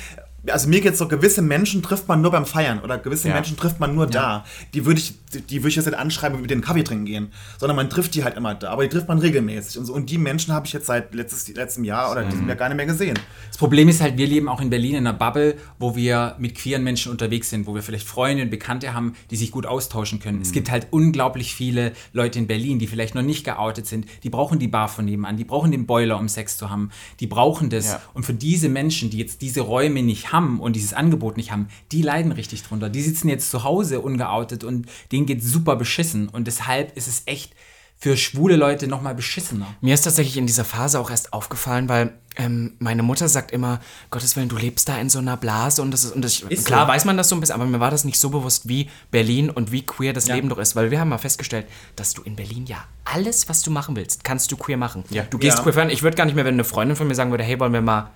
[0.48, 3.34] also mir geht's so, gewisse Menschen trifft man nur beim Feiern oder gewisse Ja.
[3.34, 4.44] Menschen trifft man nur da.
[4.74, 7.76] Die würde ich, die, würde ich jetzt nicht anschreiben, mit denen Kaffee trinken gehen, sondern
[7.76, 9.94] man trifft die halt immer da, aber die trifft man regelmäßig und so.
[9.94, 12.76] Und die Menschen habe ich jetzt seit letztes, letztem Jahr oder diesem Jahr gar nicht
[12.76, 13.18] mehr gesehen.
[13.48, 16.54] Das Problem ist halt, wir leben auch in Berlin in einer Bubble, wo wir mit
[16.54, 20.20] queeren Menschen unterwegs sind, wo wir vielleicht Freunde und Bekannte haben, die sich gut austauschen
[20.20, 20.40] können.
[20.40, 24.06] Es gibt halt unglaublich viele Leute in Berlin, die vielleicht noch nicht geoutet sind.
[24.22, 26.90] Die brauchen die Bar von nebenan, die brauchen den Boiler, um Sex zu haben.
[27.20, 27.86] Die brauchen das.
[27.86, 28.02] Ja.
[28.14, 31.68] Und für diese Menschen, die jetzt diese Räume nicht haben und dieses Angebot nicht haben,
[31.92, 32.88] die leiden richtig drunter.
[32.88, 36.28] Die sitzen jetzt zu Hause ungeoutet und denen geht super beschissen.
[36.28, 37.52] Und deshalb ist es echt
[37.98, 39.66] für schwule Leute nochmal beschissener.
[39.80, 43.80] Mir ist tatsächlich in dieser Phase auch erst aufgefallen, weil ähm, meine Mutter sagt immer,
[44.10, 46.66] Gottes Willen, du lebst da in so einer Blase und das ist, und das, Ist
[46.66, 46.92] klar so.
[46.92, 49.48] weiß man das so ein bisschen, aber mir war das nicht so bewusst, wie Berlin
[49.48, 50.34] und wie queer das Ja.
[50.34, 53.62] Leben doch ist, weil wir haben mal festgestellt, dass du in Berlin ja alles, was
[53.62, 55.04] du machen willst, kannst du queer machen.
[55.08, 55.22] Ja.
[55.22, 55.62] Du gehst Ja.
[55.62, 55.88] queer feiern.
[55.88, 57.80] Ich würde gar nicht mehr, wenn eine Freundin von mir sagen würde, hey, wollen wir
[57.80, 58.10] mal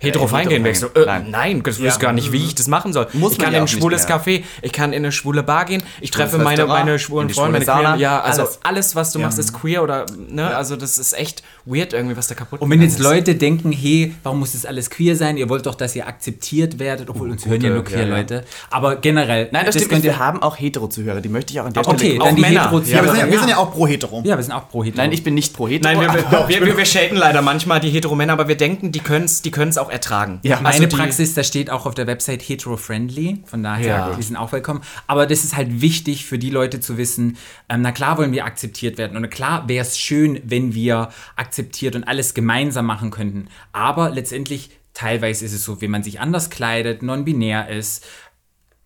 [0.00, 1.04] hetero Äh, feiern hetero gehen, wäre ich so, feiern.
[1.04, 1.30] äh, Nein.
[1.30, 3.06] nein, das wüsste gar nicht, wie ich das machen soll.
[3.12, 4.08] Muss ich kann ja in ein schwules.
[4.08, 6.98] Café, ich kann in eine schwule Bar gehen, ich treffe Schwules meine, Restaurant, meine in
[6.98, 8.58] schwulen die Freunde, meine schwule Sauna, ja, also alles.
[8.64, 12.26] alles, was du machst, ist queer oder, ne, also das ist echt weird irgendwie, was
[12.28, 13.04] da kaputt Und wenn jetzt ist.
[13.04, 15.36] Leute denken, hey, warum muss das alles queer sein?
[15.36, 18.16] Ihr wollt doch, dass ihr akzeptiert werdet, obwohl uns hören ja nur queer ja, ja.
[18.16, 18.44] Leute.
[18.70, 20.02] Aber generell, Nein, das, stimmt nicht.
[20.04, 22.62] Wir haben auch Hetero-Zuhörer, die möchte ich auch an der Okay, Stelle dann die Männer.
[22.70, 24.22] hetero Ja, wir, sind ja, wir sind ja auch pro hetero.
[24.24, 25.02] Ja, wir sind auch pro hetero.
[25.02, 25.92] Nein, ich bin nicht pro Hetero.
[25.92, 28.92] Nein, wir, aber- wir, wir, wir, wir shaden leider manchmal die Heteromänner, aber wir denken,
[28.92, 30.40] die können es die können's auch ertragen.
[30.42, 34.14] Ja, Also Meine die- Praxis, da steht auch auf der Website hetero-friendly, von daher, Ja.
[34.14, 34.82] die sind auch willkommen.
[35.06, 37.36] Aber das ist halt wichtig für die Leute zu wissen,
[37.68, 41.10] ähm, na klar wollen wir akzeptiert werden und na klar wäre es schön, wenn wir
[41.36, 43.48] akzeptiert und alles gemeinsam machen könnten.
[43.72, 48.04] Aber letztendlich, teilweise ist es so, wenn man sich anders kleidet, non-binär ist,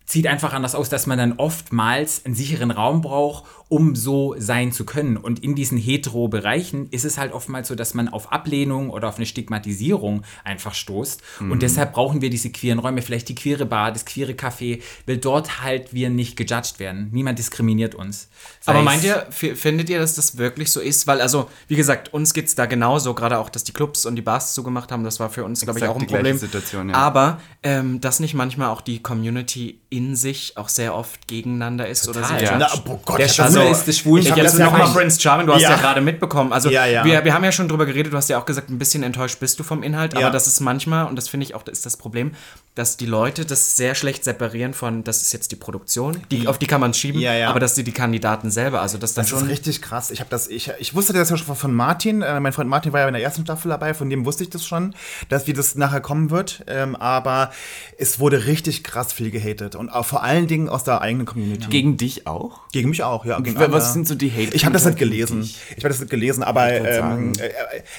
[0.05, 4.71] zieht einfach anders aus, dass man dann oftmals einen sicheren Raum braucht, um so sein
[4.71, 5.17] zu können.
[5.17, 9.17] Und in diesen hetero-Bereichen ist es halt oftmals so, dass man auf Ablehnung oder auf
[9.17, 11.21] eine Stigmatisierung einfach stoßt.
[11.39, 15.17] Und deshalb brauchen wir diese queeren Räume, vielleicht die queere Bar, das queere Café, weil
[15.17, 17.09] dort halt wir nicht gejudged werden.
[17.11, 18.29] Niemand diskriminiert uns.
[18.61, 21.07] Sei Aber meint ihr, findet ihr, dass das wirklich so ist?
[21.07, 24.15] Weil, also, wie gesagt, uns geht es da genauso, gerade auch, dass die Clubs und
[24.15, 26.37] die Bars zugemacht haben, das war für uns, glaube ich, auch ein Problem.
[26.37, 26.95] Situation, ja.
[26.95, 32.07] Aber, ähm, dass nicht manchmal auch die Community in sich auch sehr oft gegeneinander ist
[32.07, 32.39] oder Total.
[32.39, 32.57] sich Ja.
[32.57, 34.47] Na, oh Gott, Der ich hab Schwule so- ist das Schwulen- ich Ich hab habe
[34.47, 35.77] jetzt nochmal Prince Charming, du hast ja, Ja.
[35.77, 36.53] gerade mitbekommen.
[36.53, 37.03] Also Ja, ja.
[37.05, 39.39] Wir, wir haben ja schon drüber geredet, du hast ja auch gesagt, ein bisschen enttäuscht
[39.39, 40.29] bist du vom Inhalt, aber Ja.
[40.29, 42.31] das ist manchmal, und das finde ich auch, das ist das Problem,
[42.75, 46.57] dass die Leute das sehr schlecht separieren von, das ist jetzt die Produktion, die, auf
[46.57, 47.49] die kann man schieben, Ja, ja.
[47.49, 49.43] aber dass sie die Kandidaten selber, also das dann Das schon...
[49.43, 50.11] ist richtig krass.
[50.11, 52.21] Ich habe das, ich, ich wusste das ja schon von Martin.
[52.21, 54.49] Äh, mein Freund Martin war ja in der ersten Staffel dabei, von dem wusste ich
[54.49, 54.93] das schon,
[55.29, 56.63] dass wie das nachher kommen wird.
[56.67, 57.51] Ähm, aber
[57.97, 61.67] es wurde richtig krass viel gehatet und auch vor allen Dingen aus der eigenen Community.
[61.69, 62.59] Gegen dich auch?
[62.73, 63.39] Gegen mich auch, ja.
[63.45, 63.81] Gegen Was andere.
[63.81, 64.53] sind so die Hate?
[64.55, 65.41] Ich habe das nicht gelesen.
[65.69, 67.51] Ich habe das nicht gelesen, aber ähm, äh, äh,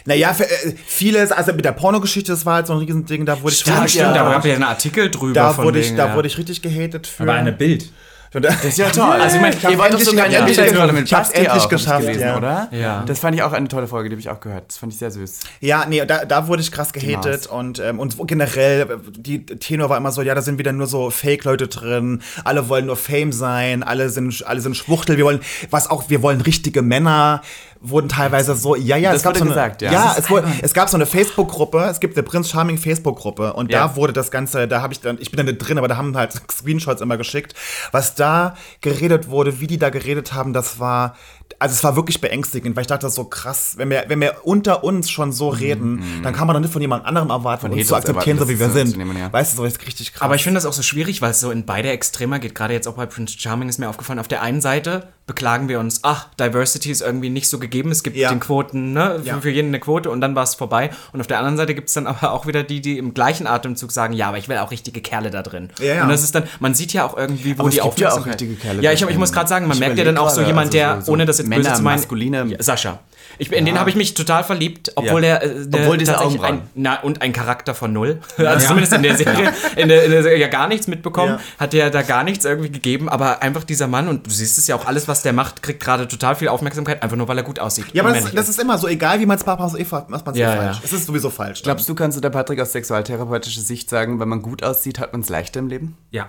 [0.04, 3.40] naja, für, äh, vieles, also mit der Pornogeschichte, das war halt so ein Riesending, da
[3.42, 5.86] wurde ich Stimmt, richtig- stimmt, da gab ja einen Artikel drüber da von wurde ich,
[5.86, 6.14] wegen, da ja.
[6.14, 7.22] wurde ich richtig gehatet für.
[7.22, 7.90] Aber eine Bild.
[8.32, 9.04] Das ist ja toll.
[9.04, 12.00] Also ich meine, ihr wollt doch sogar endlich- gerade mit ich hab's Basti endlich geschafft,
[12.06, 12.36] gelesen, ja.
[12.36, 12.68] oder?
[12.72, 13.04] Ja.
[13.06, 14.64] Das fand ich auch eine tolle Folge, die habe ich auch gehört.
[14.68, 15.40] Das fand ich sehr süß.
[15.60, 18.86] Ja, nee, da, da wurde ich krass gehatet und, ähm, und generell, äh,
[19.16, 22.86] die Tenor war immer so, ja, da sind wieder nur so Fake-Leute drin, alle wollen
[22.86, 26.82] nur Fame sein, alle sind, alle sind Schwuchtel, wir wollen, was auch, wir wollen richtige
[26.82, 27.42] Männer,
[27.80, 29.92] wurden teilweise so, ja, ja, Das es gab so eine, gesagt, ja.
[29.92, 33.70] ja, es, wurde, es gab so eine Facebook-Gruppe, es gibt eine Prince Charming Facebook-Gruppe und
[33.70, 33.86] Ja.
[33.88, 35.96] da wurde das Ganze, da habe ich dann, ich bin da nicht drin, aber da
[35.96, 37.54] haben halt Screenshots immer geschickt,
[37.92, 41.16] was da geredet wurde, wie die da geredet haben, das war,
[41.58, 44.82] also es war wirklich beängstigend, weil ich dachte, so krass, wenn wir, wenn wir unter
[44.84, 47.94] uns schon so reden, dann kann man doch nicht von jemand anderem erwarten, uns zu
[47.94, 48.96] akzeptieren, so wie wir sind.
[48.96, 49.32] nehmen, ja.
[49.32, 50.22] Weißt du, so ist richtig krass.
[50.22, 52.54] Aber ich finde das auch so schwierig, weil es so in beide Extremer geht.
[52.54, 55.80] Gerade jetzt auch bei Prince Charming ist mir aufgefallen, auf der einen Seite beklagen wir
[55.80, 58.28] uns, ach, Diversity ist irgendwie nicht so gegeben, es gibt Ja.
[58.28, 59.40] den Quoten, ne, für, Ja.
[59.40, 60.90] für jeden eine Quote und dann war es vorbei.
[61.12, 63.48] Und auf der anderen Seite gibt es dann aber auch wieder die, die im gleichen
[63.48, 65.70] Atemzug sagen, ja, aber ich will auch richtige Kerle da drin.
[65.80, 66.02] Ja, ja.
[66.04, 68.08] Und das ist dann, man sieht ja auch irgendwie, wo Aber es die gibt ja
[68.08, 70.16] auch Aufmerksamkeit- richtige Kerle Ja, ich, ich muss gerade sagen, man Ich merkt ja dann
[70.18, 73.00] auch so jemand, also der, so- ohne das jetzt böse Männer, zu meinen, maskuline- Sascha.
[73.38, 75.36] Ich, in den habe ich mich total verliebt, obwohl Ja.
[75.36, 76.60] er äh, Obwohl diese tatsächlich Augenbrauen.
[76.62, 78.20] ein, na, und ein Charakter von null.
[78.38, 81.40] Also zumindest in der Serie, in der, in der Serie ja gar nichts mitbekommen, Ja.
[81.58, 84.66] hat er da gar nichts irgendwie gegeben, aber einfach dieser Mann, und du siehst es
[84.66, 87.44] ja auch, alles, was der macht, kriegt gerade total viel Aufmerksamkeit, einfach nur weil er
[87.44, 87.86] gut aussieht.
[87.92, 89.84] ja, aber das, das ist immer so, egal wie man es macht, man es eh,
[89.90, 90.76] macht man es eh Ja, falsch.
[90.78, 90.82] ja.
[90.84, 91.62] Es ist sowieso falsch.
[91.62, 95.12] Glaubst du, kannst du der Patrick aus sexualtherapeutischer Sicht sagen, wenn man gut aussieht, hat
[95.12, 95.96] man es leichter im Leben?
[96.10, 96.28] Ja.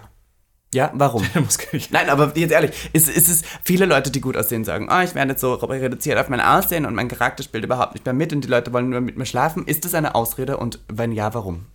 [0.73, 1.25] Ja, warum?
[1.91, 5.15] Nein, aber jetzt ehrlich, ist, ist es viele Leute, die gut aussehen, sagen, ah, ich
[5.15, 8.33] werde jetzt so reduziert auf mein Aussehen und mein Charakter spielt überhaupt nicht mehr mit
[8.33, 9.65] und die Leute wollen nur mit mir schlafen.
[9.65, 11.67] Ist das eine Ausrede und wenn ja, warum?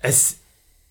[0.00, 0.36] Es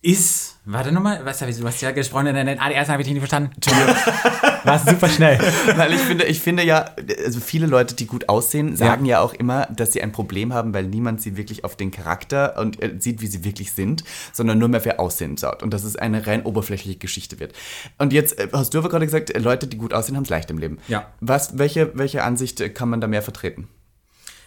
[0.02, 0.58] ist.
[0.66, 3.08] Warte nochmal, was hab ich, du hast ja gesprochen, nein, nein, nein, erst habe ich
[3.08, 3.52] dich nicht verstanden.
[3.56, 3.96] Entschuldigung.
[4.64, 5.40] War super schnell.
[5.76, 6.92] Weil ich finde, ich finde ja,
[7.24, 9.22] also viele Leute, die gut aussehen, sagen ja.
[9.22, 12.82] auch immer, dass sie ein Problem haben, weil niemand sie wirklich auf den Charakter und
[12.82, 14.04] äh, sieht, wie sie wirklich sind,
[14.34, 15.64] sondern nur mehr für Aussehen schaut.
[15.64, 17.54] Und dass es eine rein oberflächliche Geschichte wird.
[17.98, 20.30] Und jetzt äh, hast du aber gerade gesagt, äh, Leute, die gut aussehen, haben es
[20.30, 20.78] leicht im Leben.
[20.88, 21.08] Ja.
[21.20, 23.68] Was, welche, welche Ansicht äh, kann man da mehr vertreten?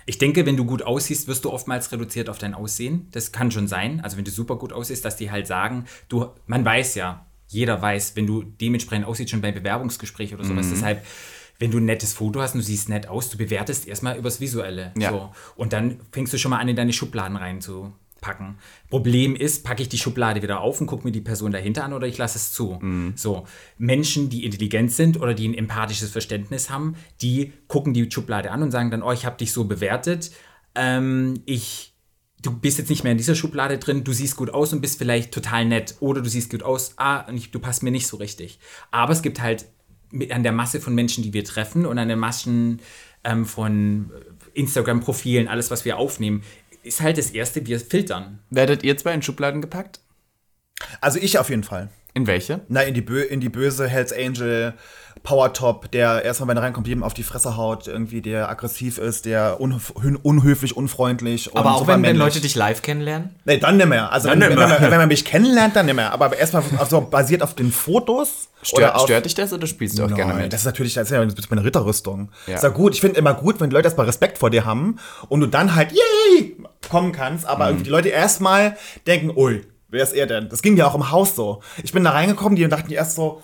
[0.06, 3.08] Ich denke, wenn du gut aussiehst, wirst du oftmals reduziert auf dein Aussehen.
[3.12, 4.00] Das kann schon sein.
[4.02, 7.24] Also wenn du super gut aussiehst, dass die halt sagen, du, man weiß ja,
[7.54, 10.48] jeder weiß, wenn du dementsprechend aussiehst, schon bei Bewerbungsgespräch oder Mhm.
[10.48, 10.68] sowas.
[10.70, 11.04] Deshalb,
[11.58, 14.40] wenn du ein nettes Foto hast und du siehst nett aus, du bewertest erstmal übers
[14.40, 14.92] Visuelle.
[14.98, 15.10] Ja.
[15.10, 15.30] So.
[15.56, 18.56] Und dann fängst du schon mal an, in deine Schubladen reinzupacken.
[18.90, 21.92] Problem ist, packe ich die Schublade wieder auf und gucke mir die Person dahinter an
[21.92, 22.78] oder ich lasse es zu.
[22.80, 23.12] Mhm.
[23.16, 23.46] So,
[23.78, 28.62] Menschen, die intelligent sind oder die ein empathisches Verständnis haben, die gucken die Schublade an
[28.62, 30.32] und sagen dann, oh, ich habe dich so bewertet,
[30.74, 31.93] ähm, ich
[32.44, 34.98] du bist jetzt nicht mehr in dieser Schublade drin, du siehst gut aus und bist
[34.98, 35.96] vielleicht total nett.
[36.00, 38.58] Oder du siehst gut aus, ah, du passt mir nicht so richtig.
[38.90, 39.66] Aber es gibt halt
[40.10, 42.80] mit, an der Masse von Menschen, die wir treffen und an den Massen
[43.24, 44.10] ähm, von
[44.52, 46.42] Instagram-Profilen, alles, was wir aufnehmen,
[46.82, 48.40] ist halt das Erste, wir filtern.
[48.50, 50.00] Werdet ihr zwei in Schubladen gepackt?
[51.00, 51.88] Also ich auf jeden Fall.
[52.14, 52.60] In welche?
[52.68, 54.74] Na, in die, Bö in die böse Hells Angel,
[55.24, 58.98] Power Top, der erstmal, wenn er reinkommt, jedem auf die Fresse haut, irgendwie, der aggressiv
[58.98, 59.78] ist, der unhö
[60.22, 61.50] unhöflich, unfreundlich.
[61.52, 62.16] und Aber auch wenn, wenn.
[62.16, 63.30] Leute dich live kennenlernen?
[63.44, 64.12] Nee, dann nicht mehr.
[64.12, 66.12] Also, Dann wenn, nicht wenn, man, wenn man mich kennenlernt, dann nicht mehr.
[66.12, 68.48] Aber erstmal so basiert auf den Fotos.
[68.62, 70.52] Stört, auf, stört dich das oder spielst du auch gerne Nein, mit?
[70.52, 72.30] das ist natürlich, das ist ja meine Ritterrüstung.
[72.46, 72.54] Ja.
[72.54, 72.94] Ist ja gut.
[72.94, 74.98] Ich finde immer gut, wenn die Leute erstmal Respekt vor dir haben
[75.28, 76.56] und du dann halt, yay,
[76.88, 77.82] kommen kannst, aber Mhm.
[77.82, 79.62] die Leute erstmal denken, ui,
[79.94, 80.48] wer ist er denn?
[80.50, 81.62] Das ging ja auch im Haus so.
[81.82, 83.42] Ich bin da reingekommen, die dachten erst so,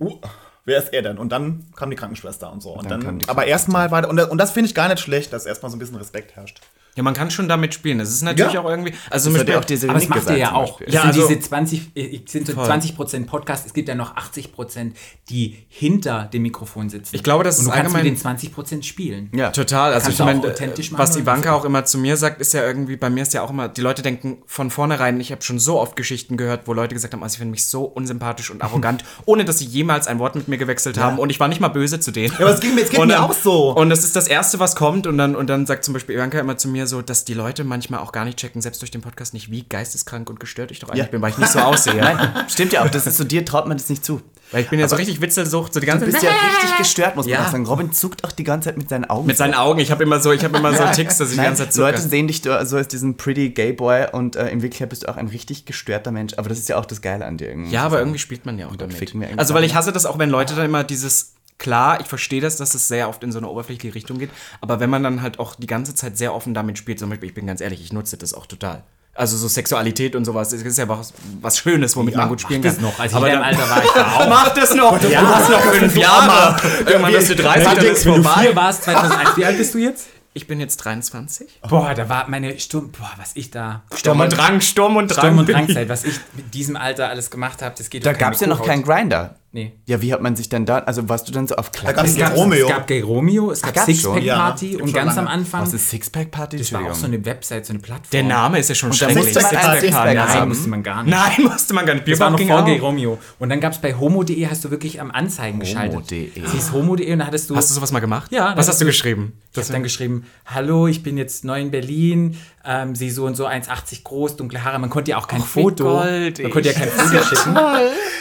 [0.00, 0.18] uh,
[0.64, 1.18] wer ist er denn?
[1.18, 2.70] Und dann kam die Krankenschwester und so.
[2.70, 5.32] Und Dann dann, aber erstmal war, und, das- und das finde ich gar nicht schlecht,
[5.32, 6.60] dass erstmal so ein bisschen Respekt herrscht.
[6.96, 8.00] Ja, man kann schon damit spielen.
[8.00, 8.60] Es ist natürlich Ja.
[8.62, 8.92] auch irgendwie.
[9.10, 10.80] Also zum Das ja Beispiel, auch diese Aber das macht ihr ja zum auch.
[10.80, 14.16] Es Ja, sind also- diese 20, äh, sind so 20% Podcast, es gibt ja noch
[14.16, 14.96] 80%,
[15.28, 17.14] die hinter dem Mikrofon sitzen.
[17.14, 19.30] Ich glaube, das Und du ist kannst mit allgemein- den 20% spielen.
[19.34, 19.50] Ja.
[19.50, 22.40] Total, also Kannst ich meine, authentisch äh, machen was Ivanka auch immer zu mir sagt,
[22.40, 25.30] ist ja irgendwie, bei mir ist ja auch immer, die Leute denken von vornherein, ich
[25.32, 27.84] habe schon so oft Geschichten gehört, wo Leute gesagt haben, also ich finde mich so
[27.84, 31.38] unsympathisch und arrogant, ohne dass sie jemals ein Wort mit mir gewechselt haben und ich
[31.38, 32.32] war nicht mal böse zu denen.
[32.34, 33.70] Ja, aber es ging mir- es geht Und mir auch so.
[33.76, 36.38] Und das ist das Erste, was kommt und dann, und dann sagt zum Beispiel Ivanka
[36.40, 39.00] immer zu mir so, dass die Leute manchmal auch gar nicht checken, selbst durch den
[39.00, 41.10] Podcast nicht, wie geisteskrank und gestört ich doch eigentlich Ja.
[41.10, 41.94] bin, weil ich nicht so aussehe.
[42.00, 42.18] Nein,
[42.48, 42.88] stimmt ja auch.
[42.90, 44.20] Das ist so, dir traut man das nicht zu.
[44.52, 47.14] Weil ich bin ja so richtig Witzelsucht, so die ganze Du bist ja richtig gestört,
[47.14, 47.46] muss man Ja.
[47.46, 47.64] auch sagen.
[47.66, 49.26] Robin zuckt auch die ganze Zeit mit seinen Augen.
[49.28, 51.36] mit seinen Augen, ich habe immer so, ich habe immer so Ticks, dass ich die
[51.36, 51.86] Nein, ganze Zeit zucke.
[51.86, 55.08] Leute sehen dich so als diesen pretty gay boy und äh, in Wirklichkeit bist du
[55.08, 56.34] auch ein richtig gestörter Mensch.
[56.36, 57.70] Aber das ist ja auch das Geile an dir irgendwie.
[57.72, 58.96] Ja, aber irgendwie spielt man ja auch damit.
[59.38, 61.34] Also, weil ich hasse das auch, wenn Leute dann immer dieses.
[61.60, 64.30] Klar, ich verstehe das, dass es sehr oft in so eine oberflächliche Richtung geht,
[64.60, 67.28] aber wenn man dann halt auch die ganze Zeit sehr offen damit spielt, zum Beispiel,
[67.28, 68.82] ich bin ganz ehrlich, ich nutze das auch total.
[69.14, 72.62] Also so Sexualität und sowas, das ist ja was, was Schönes, womit man gut spielen
[72.62, 72.84] Das kann.
[72.84, 72.98] noch.
[72.98, 74.28] Also aber in dem dann, Alter war ich da auch.
[74.28, 75.02] Mach das noch!
[75.02, 76.56] Ja, das noch fünf Jahre!
[76.86, 78.40] Irgendwann bist du 30, dann ist Wenn du vorbei.
[78.42, 80.06] vier warst, 2001, wie alt bist du jetzt?
[80.32, 81.60] Ich bin jetzt 23.
[81.68, 83.82] Boah, da war meine Sturm, boah, was ich da.
[83.94, 85.18] Sturm und Drang, Sturm und Drang.
[85.26, 88.32] Sturm und Drangzeit, was ich mit diesem Alter alles gemacht habe, das geht Da gab
[88.34, 89.34] es ja noch keinen Grinder.
[89.52, 89.72] Nee.
[89.86, 92.06] Ja, wie hat man sich denn da, also warst du dann so auf gab's Klappe?
[92.06, 92.66] Es gab, Romeo.
[92.66, 94.14] es gab Gay Romeo, es gab gab's schon?
[94.14, 95.18] Sixpack Ja, und ganz lange.
[95.18, 95.62] am Anfang.
[95.62, 96.56] Was ist Sixpack Party?
[96.58, 98.10] das war auch so eine Website, so eine Plattform.
[98.12, 99.16] Der Name ist ja schon da schrecklich.
[99.16, 100.38] musste man Sixpack Sixpack Party.
[100.38, 101.10] Nein, musste man gar nicht.
[101.10, 102.06] Nein, musste man gar nicht.
[102.08, 102.82] Das war noch vor Gay auch.
[102.82, 103.18] Romeo.
[103.40, 105.94] Und dann gab es bei homo.de, hast du wirklich am Anzeigen geschaltet.
[105.96, 106.30] Homo.de.
[106.32, 107.56] Sie hieß homo.de und da hattest du.
[107.56, 108.30] Hast du sowas mal gemacht?
[108.30, 109.32] Ja, Was da hast du geschrieben?
[109.52, 113.36] Ich habe dann geschrieben, hallo, ich bin jetzt neu in Berlin, ähm, sie so und
[113.36, 114.78] so 1,80 groß, dunkle Haare.
[114.78, 116.42] Man konnte ja auch kein wie Foto, goldig.
[116.42, 117.56] man konnte ja kein Foto schicken.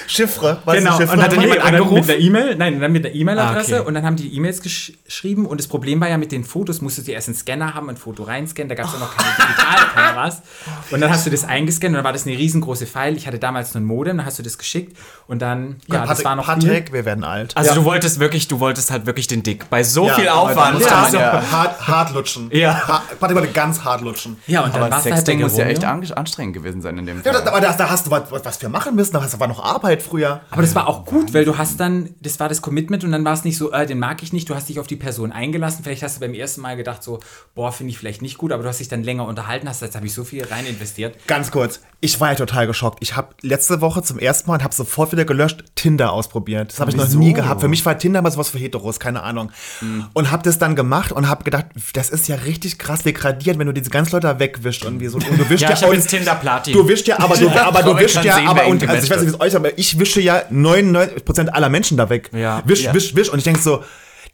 [0.07, 0.57] Chiffre.
[0.65, 1.13] Was Genau, Chiffre?
[1.13, 1.93] und hat dann Nee, jemand angerufen?
[1.95, 3.87] mit der E-Mail, nein, dann mit der E-Mail-Adresse Ah, okay.
[3.87, 6.81] und dann haben die E-Mails gesch geschrieben und das Problem war ja mit den Fotos,
[6.81, 9.29] musstest du erst einen Scanner haben, ein Foto reinscannen, da gab es ja noch keine
[9.35, 10.41] Digitalkameras
[10.91, 13.39] und dann hast du das eingescannt und dann war das eine riesengroße File, ich hatte
[13.39, 14.95] damals nur ein Modem, dann hast du das geschickt
[15.27, 17.55] und dann, ja, das Patrick, war noch Patrick wir werden alt.
[17.57, 19.69] Also du wolltest wirklich, du wolltest halt wirklich den Dick.
[19.69, 20.79] Bei so Ja, viel Aufwand.
[20.81, 21.09] Ja.
[21.09, 22.49] ja hart, hart lutschen.
[22.53, 22.87] Ja.
[22.87, 24.28] Ha- Patrick wollte ganz hart lutschen.
[24.47, 27.33] Ja, und dann Aber halt Sexting muss ja echt anstrengend gewesen sein in dem Ja,
[27.33, 27.43] Fall.
[27.43, 30.01] da, aber da, da hast du was, was wir machen müssen, da war noch Arbeit
[30.01, 30.41] früher.
[30.49, 33.23] Aber das war auch gut, weil du hast dann, das war das Commitment und dann
[33.25, 35.31] war es nicht so, äh, den mag ich nicht, du hast dich auf die Person
[35.31, 35.83] eingelassen.
[35.83, 37.19] Vielleicht hast du beim ersten Mal gedacht so,
[37.55, 39.95] boah, finde ich vielleicht nicht gut, aber du hast dich dann länger unterhalten, hast, jetzt
[39.95, 41.15] habe ich so viel rein investiert.
[41.27, 42.99] Ganz kurz, ich war ja total geschockt.
[43.01, 46.71] Ich habe letzte Woche zum ersten Mal und habe sofort wieder gelöscht Tinder ausprobiert.
[46.71, 47.61] Das habe ich noch nie gehabt.
[47.61, 49.51] Für mich war Tinder mal sowas für Heteros, keine Ahnung.
[49.79, 50.05] Hm.
[50.13, 53.67] Und habe das dann gemacht und habe gedacht, das ist ja richtig krass degradiert, wenn
[53.67, 55.17] du diese ganzen Leute wegwischt irgendwie so.
[55.17, 56.73] Und du wischst Ja, ja, ich und- jetzt Tinder Platin.
[56.73, 59.31] Du wischst ja, aber du, aber du wischst ja, aber und, also ich weiß nicht,
[59.31, 62.29] wie es euch, aber ich wische ja 99% aller Menschen da weg.
[62.33, 62.61] Ja.
[62.65, 63.29] Wisch, wisch, wisch.
[63.29, 63.83] Und ich denke so,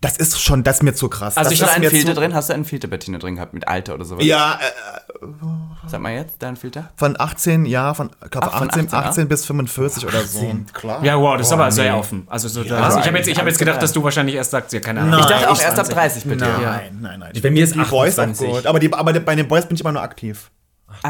[0.01, 1.37] das ist schon, das ist mir zu krass.
[1.37, 2.33] Also das ich ist Hast du mir einen Filter zu, drin?
[2.35, 4.25] Hast du einen Filter, Bettina, drin gehabt mit Alter oder sowas?
[4.25, 5.25] Ja, äh,
[5.87, 6.91] Sag mal jetzt, dein Filter?
[6.95, 10.55] von 18, ja, von, ich glaube, Ach, von 18, 18, 18, bis 45 oder so.
[10.73, 11.03] Klar.
[11.03, 12.27] Ja, wow, das ist aber sehr offen.
[12.29, 14.73] Also so also ich habe jetzt, ich hab jetzt gedacht, dass du wahrscheinlich erst sagst,
[14.73, 15.11] ja, keine Ahnung.
[15.11, 15.19] Nein.
[15.21, 15.95] Ich dachte auch ich erst ab 20.
[15.95, 16.45] 30 bitte.
[16.45, 17.31] Nein, nein, nein.
[17.41, 18.47] Bei mir ist die Boys auch 28.
[18.47, 18.65] gut.
[18.65, 20.51] Aber, die, aber bei den Boys bin ich immer nur aktiv.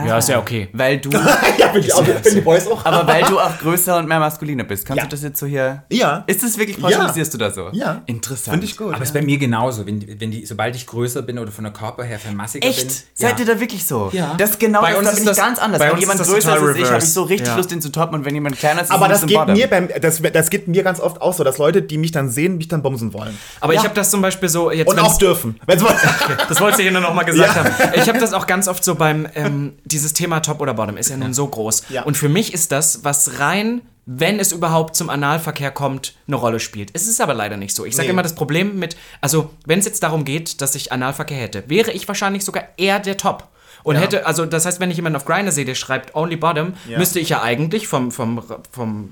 [0.04, 0.70] Ja, ist ja okay.
[0.74, 1.10] Weil du,
[1.58, 2.84] ja, bin, ich auch, bin die Boys auch.
[2.86, 4.86] aber weil du auch größer und mehr maskuliner bist.
[4.86, 5.04] Kannst Ja.
[5.06, 5.84] du das jetzt so hier...
[5.92, 6.24] Ja.
[6.28, 7.70] Ist das wirklich, pauschalisierst du da so?
[7.74, 8.02] Ja.
[8.06, 8.56] Interessant.
[8.56, 8.94] Finde ich gut.
[8.94, 11.64] Aber es ist bei mir genauso, wenn, wenn die, sobald ich größer bin oder von
[11.64, 12.76] der Körper her vermassiger bin.
[12.78, 13.04] Echt?
[13.14, 14.10] Seid ihr da wirklich so?
[14.14, 14.34] Ja.
[14.38, 15.80] Das ist genau Bei das, uns da ist bin ich das- ganz anders.
[15.80, 17.56] bei Wenn uns jemand ist das größer ist als ich, habe ich so richtig Ja.
[17.58, 19.54] Lust, den zu toppen und wenn jemand kleiner ist, aber ist das geht, Bottom.
[19.56, 22.30] mir beim, das, das geht mir ganz oft auch so, dass Leute, die mich dann
[22.30, 23.38] sehen, mich dann bumsen wollen.
[23.62, 23.86] Aber ich Ja.
[23.86, 25.60] habe das zum Beispiel so jetzt Und auch dürfen.
[25.66, 25.96] Wenn's mal-
[26.48, 27.64] Das wollte ich Ihnen noch mal gesagt Ja.
[27.64, 27.92] haben.
[27.96, 31.10] Ich habe das auch ganz oft so beim, ähm, dieses Thema Top oder Bottom ist
[31.10, 31.84] ja nun so groß.
[31.90, 32.04] Ja.
[32.04, 36.60] Und für mich ist das, was rein, wenn es überhaupt zum Analverkehr kommt, eine Rolle
[36.60, 36.92] spielt.
[36.94, 37.86] Es ist aber leider nicht so.
[37.86, 38.12] Ich sage Nee.
[38.14, 41.92] immer, das Problem mit, also wenn es jetzt darum geht, dass ich Analverkehr hätte, wäre
[41.92, 43.48] ich wahrscheinlich sogar eher der Top.
[43.84, 44.02] Und Ja.
[44.02, 46.98] hätte, also das heißt, wenn ich jemanden auf Grindr sehe, der schreibt Only Bottom, Ja.
[47.00, 49.10] müsste ich ja eigentlich vom, vom, vom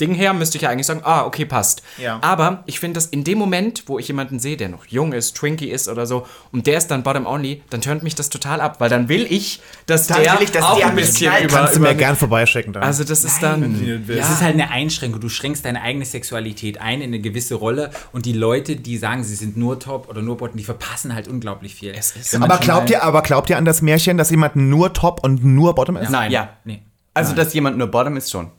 [0.00, 1.82] Ding her, müsste ich ja eigentlich sagen, ah, okay, passt.
[1.98, 2.18] Ja.
[2.20, 5.36] Aber ich finde, dass in dem Moment, wo ich jemanden sehe, der noch jung ist,
[5.36, 8.60] Twinkie ist oder so, und der ist dann Bottom Only, dann turnt mich das total
[8.60, 11.28] ab, weil dann will ich, dass Dann der will ich, dass auch der ein bisschen
[11.28, 11.44] knallt.
[11.44, 12.82] über, Kannst du mir gern vorbeischicken dann.
[12.82, 15.20] Also das ist dann, Es ist halt eine Einschränkung.
[15.20, 19.22] Du schränkst deine eigene Sexualität ein in eine gewisse Rolle und die Leute, die sagen,
[19.22, 21.94] sie sind nur Top oder nur Bottom, die verpassen halt unglaublich viel.
[22.40, 25.74] Aber glaubt ihr, aber glaubt ihr an das Märchen, dass jemand nur Top und nur
[25.74, 26.10] Bottom ist?
[26.10, 26.32] Nein.
[26.32, 26.56] Ja.
[26.64, 26.82] Nee.
[27.12, 28.50] Also, dass jemand nur Bottom ist schon.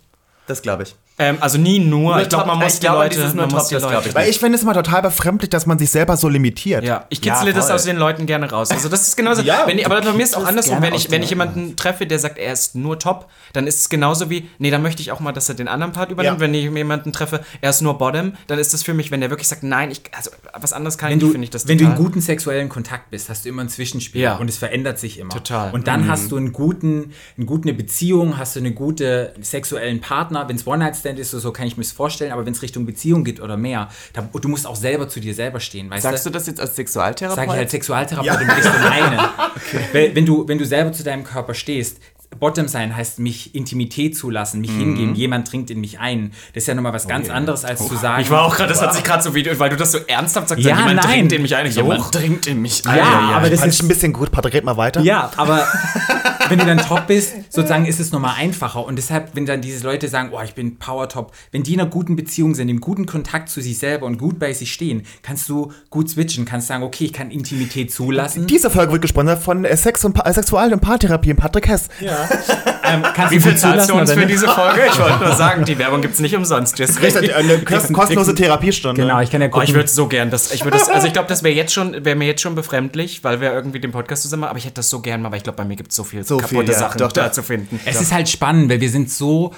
[0.47, 0.95] Das glaube ich.
[1.17, 3.59] Ähm, also nie nur, ich glaube, man muss ich die Leute, dieses nur man Top,
[3.59, 4.13] muss die das Leute.
[4.13, 6.83] Weil ich finde es immer total befremdlich, dass man sich selber so limitiert.
[6.83, 7.75] Ja, ich Ja, kitzle das voll.
[7.75, 8.69] aus den Leuten gerne raus.
[8.69, 9.41] Also das ist genauso.
[9.41, 10.81] Ja, wenn, ich- aber bei mir ist auch andersrum.
[10.81, 13.87] Wenn ich, wenn ich jemanden treffe, der sagt, er ist nur top, dann ist es
[13.89, 16.35] genauso wie, nee, dann möchte ich auch mal, dass er den anderen Part übernimmt.
[16.37, 16.41] Ja.
[16.41, 19.29] Wenn ich jemanden treffe, er ist nur bottom, dann ist das für mich, wenn der
[19.29, 21.77] wirklich sagt, nein, ich, also was anderes kann Wenn ich nicht, finde ich das wenn
[21.77, 21.97] du total.
[21.97, 24.35] in guten sexuellen Kontakt bist, hast du immer ein Zwischenspiel Ja.
[24.35, 25.29] und es verändert sich immer.
[25.33, 25.71] Total.
[25.71, 30.49] Und dann hast du einen guten, eine gute Beziehung, hast du eine gute sexuellen Partner.
[30.49, 30.65] Wenn es
[31.05, 33.57] One-Night-Stand ist, so, kann ich mir es vorstellen, aber wenn es Richtung Beziehung geht oder
[33.57, 36.29] mehr, da, du musst auch selber zu dir selber stehen, weißt Sagst du?
[36.29, 37.35] das jetzt als Sexualtherapeut?
[37.35, 39.29] Sag ich als Sexualtherapeutin, weil ich so meine.
[39.93, 41.99] Weil, wenn, du, wenn du selber zu deinem Körper stehst,
[42.39, 46.31] Bottom sein heißt mich Intimität zulassen, mich hingeben, jemand dringt in mich ein.
[46.53, 48.21] Das ist ja nochmal was ganz anderes, als zu sagen.
[48.21, 50.49] ich war auch gerade, das hat sich gerade so wie, weil du das so ernsthaft
[50.49, 51.07] sagst, Ja, jemand nein.
[51.07, 51.65] dringt in mich ein.
[51.65, 53.33] Ich Jemand dringt in mich Ja, ein.
[53.35, 54.31] aber das ist ein bisschen gut.
[54.31, 55.01] Patrick, red mal weiter.
[55.01, 55.65] Ja, aber
[56.49, 58.85] wenn du dann top bist, sozusagen ist es nochmal einfacher.
[58.85, 61.79] Und deshalb, wenn dann diese Leute sagen, oh, ich bin Power Top, wenn die in
[61.79, 65.03] einer guten Beziehung sind, im guten Kontakt zu sich selber und gut bei sich stehen,
[65.23, 68.47] kannst du gut switchen, kannst sagen, okay, ich kann Intimität zulassen.
[68.47, 71.67] Diese Folge wird gesponsert von äh, Sex und pa äh, Sexual- und Paartherapie und Patrick
[71.67, 71.87] Hess.
[72.87, 74.81] Ähm, kannst Wie du viel zahlst du uns für diese Folge?
[74.87, 76.79] Ich wollte nur sagen, die Werbung gibt's nicht umsonst.
[76.79, 79.01] Richtig, eine kost- kostenlose Therapiestunde.
[79.01, 79.67] Genau, ich kann ja Oh, gucken.
[79.67, 80.51] ich würde so gern das.
[80.53, 80.87] Ich würde das.
[80.87, 83.79] Also ich glaube, das wäre jetzt schon, wäre mir jetzt schon befremdlich, weil wir irgendwie
[83.79, 84.41] den Podcast zusammen.
[84.41, 85.95] machen, Aber ich hätte das so gern mal, weil ich glaube, bei mir gibt es
[85.95, 86.77] so viel So viel, kaputte ja.
[86.77, 87.31] Sachen Doch, da doch.
[87.31, 87.79] zu finden.
[87.85, 89.51] Es ist halt spannend, weil wir sind so,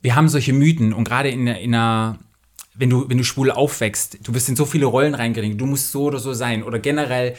[0.00, 2.18] wir haben solche Mythen und gerade in, in einer,
[2.74, 5.92] wenn du, wenn du schwul aufwächst, du wirst in so viele Rollen reingedrängt, du musst
[5.92, 7.34] so oder so sein oder generell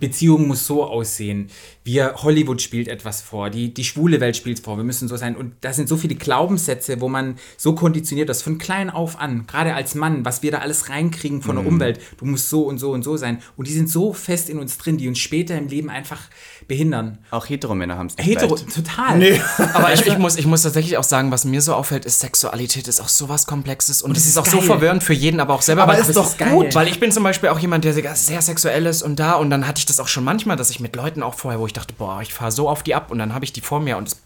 [0.00, 1.50] Beziehung muss so aussehen.
[1.84, 5.36] Wir, Hollywood spielt etwas vor, die, die schwule Welt spielt vor, wir müssen so sein.
[5.36, 9.46] Und da sind so viele Glaubenssätze, wo man so konditioniert ist, von klein auf an,
[9.46, 12.78] gerade als Mann, was wir da alles reinkriegen von der Umwelt, du musst so und
[12.78, 13.42] so und so sein.
[13.58, 16.22] Und die sind so fest in uns drin, die uns später im Leben einfach
[16.68, 17.18] behindern.
[17.30, 18.74] Auch Heteromänner haben es nicht Hetero, leicht.
[18.74, 19.40] total.
[19.74, 22.86] Aber ich, ich, muss, ich muss tatsächlich auch sagen, was mir so auffällt, ist Sexualität
[22.86, 24.66] ist auch sowas Komplexes und es ist, ist auch so geil.
[24.66, 25.82] verwirrend für jeden, aber auch selber.
[25.82, 26.50] Aber weil ist es doch geil.
[26.50, 29.32] gut, weil ich bin zum Beispiel auch jemand, der sehr sehr sexuell ist und da
[29.32, 31.66] und dann hatte ich das auch schon manchmal, dass ich mit Leuten auch vorher, wo
[31.66, 33.80] ich dachte, boah, ich fahre so auf die ab und dann habe ich die vor
[33.80, 34.16] mir und es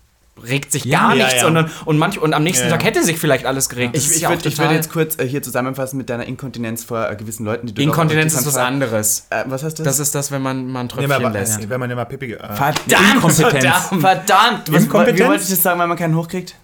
[0.42, 1.46] regt sich Ja, gar ja, nichts ja.
[1.46, 2.76] Und, und, manch, und am nächsten Ja, ja.
[2.76, 3.96] Tag hätte sich vielleicht alles geregt.
[3.96, 6.84] Das Ich, ich ja auch würde würd jetzt kurz äh, hier zusammenfassen mit deiner Inkontinenz
[6.84, 9.26] vor äh, gewissen Leuten, die du Inkontinenz ist was anderes.
[9.30, 9.84] Äh, was heißt das?
[9.84, 11.68] Das ist das, wenn man ein Nee, Tröpfchen aber, lässt.
[11.68, 12.32] Wenn man immer Pipi.
[12.32, 13.14] Äh, Verdammt!
[13.14, 13.64] Inkompetenz.
[13.64, 14.00] verdammt.
[14.00, 14.72] Verdammt!
[14.72, 15.20] Was, Inkompetenz?
[15.20, 16.56] Wie wollte ich das sagen, weil man keinen hochkriegt?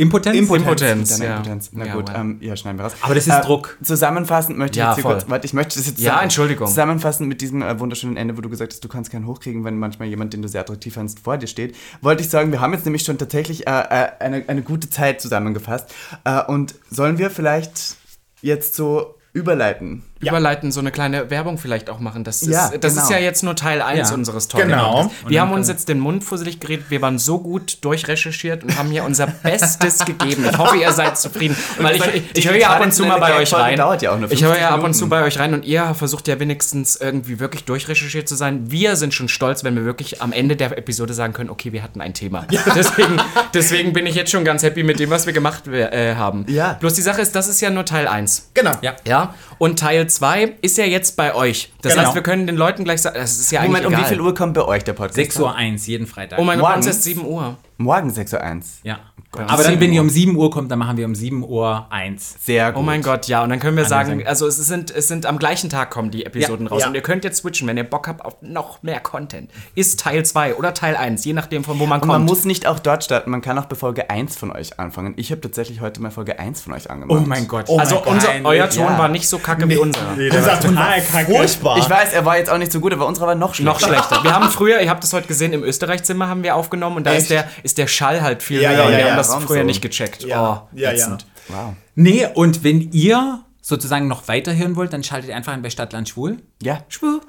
[0.00, 0.36] Impotenz?
[0.50, 1.10] Impotenz.
[1.10, 1.36] Deine ja.
[1.36, 1.70] Impotenz.
[1.72, 2.92] Na Ja, gut, ähm, ja, schneiden wir raus.
[3.02, 3.76] Aber das ist Druck.
[3.82, 5.14] Zusammenfassend möchte ich Ja, jetzt hier voll.
[5.16, 6.22] kurz, warte, ich möchte das jetzt Ja, sagen.
[6.24, 6.66] Entschuldigung.
[6.68, 9.78] Zusammenfassend mit diesem äh, wunderschönen Ende, wo du gesagt hast, du kannst keinen hochkriegen, wenn
[9.78, 12.72] manchmal jemand, den du sehr attraktiv findest, vor dir steht, wollte ich sagen, wir haben
[12.72, 15.94] jetzt nämlich schon tatsächlich äh, äh, eine, eine gute Zeit zusammengefasst.
[16.24, 17.96] Äh, und sollen wir vielleicht
[18.40, 20.02] jetzt so überleiten?
[20.20, 22.24] Überleiten, so eine kleine Werbung vielleicht auch machen.
[22.24, 23.04] Das, ist, Ja, das genau.
[23.04, 24.14] ist ja jetzt nur Teil 1 Ja.
[24.14, 25.10] unseres tollen Genau.
[25.26, 26.86] Wir haben uns jetzt den Mund fusselig geredet.
[26.90, 30.44] Wir waren so gut durchrecherchiert und haben hier unser Bestes gegeben.
[30.50, 31.56] Ich hoffe, ihr seid zufrieden.
[31.78, 33.76] Weil ich, ich, ich höre ja ab und zu mal bei euch rein.
[33.76, 35.64] dauert ja auch nur Ich höre 50 ja ab und zu bei euch rein und
[35.64, 38.70] ihr versucht ja wenigstens irgendwie wirklich durchrecherchiert zu sein.
[38.70, 41.82] Wir sind schon stolz, wenn wir wirklich am Ende der Episode sagen können, okay, wir
[41.82, 42.46] hatten ein Thema.
[42.74, 43.20] Deswegen,
[43.54, 46.44] deswegen bin ich jetzt schon ganz happy mit dem, was wir gemacht äh, haben.
[46.48, 46.74] Ja.
[46.74, 48.50] Bloß die Sache ist, das ist ja nur Teil 1.
[48.54, 48.72] genau.
[48.82, 48.94] Ja.
[49.06, 51.72] Ja, und Teil 2 ist ja jetzt bei euch.
[51.82, 52.04] Das Genau.
[52.06, 54.04] heißt, wir können den Leuten gleich sagen, das ist ja Moment, eigentlich um egal.
[54.04, 55.14] wie viel Uhr kommt bei euch der Podcast?
[55.16, 56.38] 6 Uhr 1, jeden Freitag.
[56.38, 57.56] Oh mein Gott, bei uns ist 7 Uhr.
[57.78, 58.62] Morgen 6.01 Uhr.
[58.84, 58.98] ja.
[59.32, 62.34] Aber dann, wenn ihr um 7 Uhr kommt, dann machen wir um 7 Uhr 1.
[62.44, 62.80] Sehr gut.
[62.80, 63.44] Oh mein Gott, ja.
[63.44, 64.26] Und dann können wir sagen, sagen.
[64.26, 66.72] also es sind, es sind am gleichen Tag kommen die Episoden Ja.
[66.72, 66.82] raus.
[66.82, 66.88] Ja.
[66.88, 69.50] Und ihr könnt jetzt switchen, wenn ihr Bock habt auf noch mehr Content.
[69.76, 72.12] Ist Teil 2 oder Teil 1, je nachdem von wo man Und kommt.
[72.12, 75.14] man muss nicht auch dort starten, man kann auch bei Folge 1 von euch anfangen.
[75.16, 77.20] Ich habe tatsächlich heute mal Folge 1 von euch angemacht.
[77.22, 77.70] Oh mein Gott.
[77.70, 78.98] also unser, euer Ton Ja.
[78.98, 80.00] war nicht so kacke wie unser.
[80.16, 81.78] Der war total furchtbar.
[81.78, 83.70] Ich weiß, er war jetzt auch nicht so gut, aber unserer war noch schlechter.
[83.72, 84.24] Noch schlechter.
[84.24, 87.12] Wir haben früher, ihr habt das heute gesehen, im Österreich-Zimmer haben wir aufgenommen und da
[87.12, 89.19] ist der, ist der Schall halt viel Ja, höher.
[89.20, 89.66] Das warum früher so?
[89.66, 90.24] nicht gecheckt.
[90.24, 91.18] Ja, oh, ja, ja.
[91.48, 91.74] Wow.
[91.94, 96.08] Nee, und wenn ihr sozusagen noch weiterhören wollt, dann schaltet ihr einfach ein bei Stadtland
[96.08, 96.38] Schwul.
[96.62, 96.82] Ja.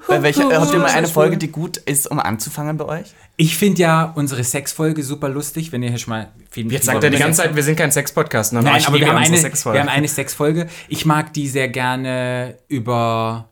[0.08, 3.06] Bei welcher, habt ihr mal eine Folge, die gut ist, um anzufangen bei euch?
[3.36, 7.02] Ich finde ja unsere Sexfolge super lustig, wenn ihr hier schon mal viel Jetzt sagt
[7.04, 8.52] er die ganze Zeit, wir sind kein Sex-Podcast.
[8.52, 8.62] Ne?
[8.62, 9.76] Nein, aber wir haben, eine, Sexfolge.
[9.76, 10.66] wir haben eine Sexfolge.
[10.88, 13.48] Ich mag die sehr gerne über.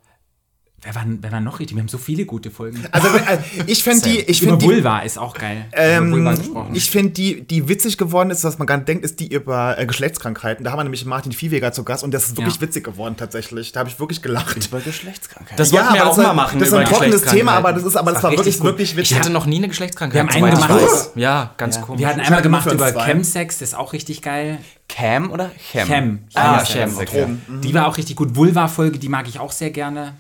[0.83, 1.77] Wer war, wer war noch richtig?
[1.77, 2.83] Wir haben so viele gute Folgen.
[2.91, 5.67] Also äh, ich finde die, ich über finde die, Vulva ist auch geil.
[5.73, 6.75] ähm, gesprochen.
[6.75, 9.79] ich finde die, die witzig geworden ist, was man gar nicht denkt, ist die über
[9.79, 10.65] äh, Geschlechtskrankheiten.
[10.65, 12.61] Da haben wir nämlich Martin Viehweger zu Gast und das ist wirklich Ja.
[12.63, 13.73] witzig geworden tatsächlich.
[13.73, 14.57] Da habe ich wirklich gelacht.
[14.67, 15.59] Über Geschlechtskrankheit.
[15.59, 16.59] das wollten wir aber auch das mal machen.
[16.59, 17.83] Das ist ein trockenes Thema, aber Geschlechtskrankheiten.
[17.83, 18.67] das ist, aber das war war wirklich, gut.
[18.67, 19.19] wirklich Ich witzig.
[19.19, 20.15] hatte noch nie eine Geschlechtskrankheit.
[20.15, 20.83] Wir haben soweit eine ich gemacht.
[20.83, 21.11] weiß.
[21.17, 22.01] Ja, ganz komisch.
[22.01, 22.91] wir hatten Ich einmal gemacht über.
[23.05, 24.57] Chemsex, das ist auch richtig geil.
[24.89, 25.87] Cam oder Chem?
[25.87, 26.19] Chem.
[26.35, 26.97] Ah, Chem.
[26.97, 27.27] Okay.
[27.63, 28.35] Die war auch richtig gut.
[28.35, 30.15] Vulva-Folge, die mag ich auch sehr gerne.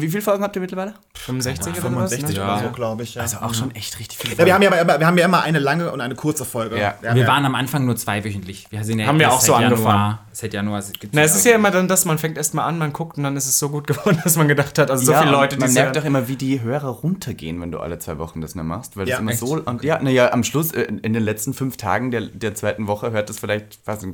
[0.00, 0.94] Wie viele Folgen habt ihr mittlerweile?
[1.14, 1.82] 65 oder was?
[2.12, 2.44] 65 Ne?
[2.44, 3.14] oder so, glaube ich.
[3.14, 3.22] Ja.
[3.22, 5.42] Also auch schon echt richtig viele ja, wir, haben ja, immer- wir haben ja immer
[5.42, 6.78] eine lange und eine kurze Folge.
[6.78, 6.94] Ja.
[7.00, 8.66] Wir Wir ja- waren am Anfang nur zweiwöchentlich.
[8.70, 10.18] Wir sind ja Haben wir auch so seit angefangen.
[10.40, 10.80] Seit Januar.
[10.80, 13.16] gibt's Na, es ist ja immer dann, dass man fängt erst mal an, man guckt
[13.18, 15.32] und dann ist es so gut geworden, dass man gedacht hat, also so ja, viele
[15.32, 18.18] Leute, die man es merkt auch immer, wie die Hörer runtergehen, wenn du alle zwei
[18.18, 19.40] Wochen das nur machst, weil das Ja, immer echt?
[19.40, 22.86] so und ja, naja, am Schluss äh, in den letzten fünf Tagen der, der zweiten
[22.86, 24.06] Woche hört das vielleicht was,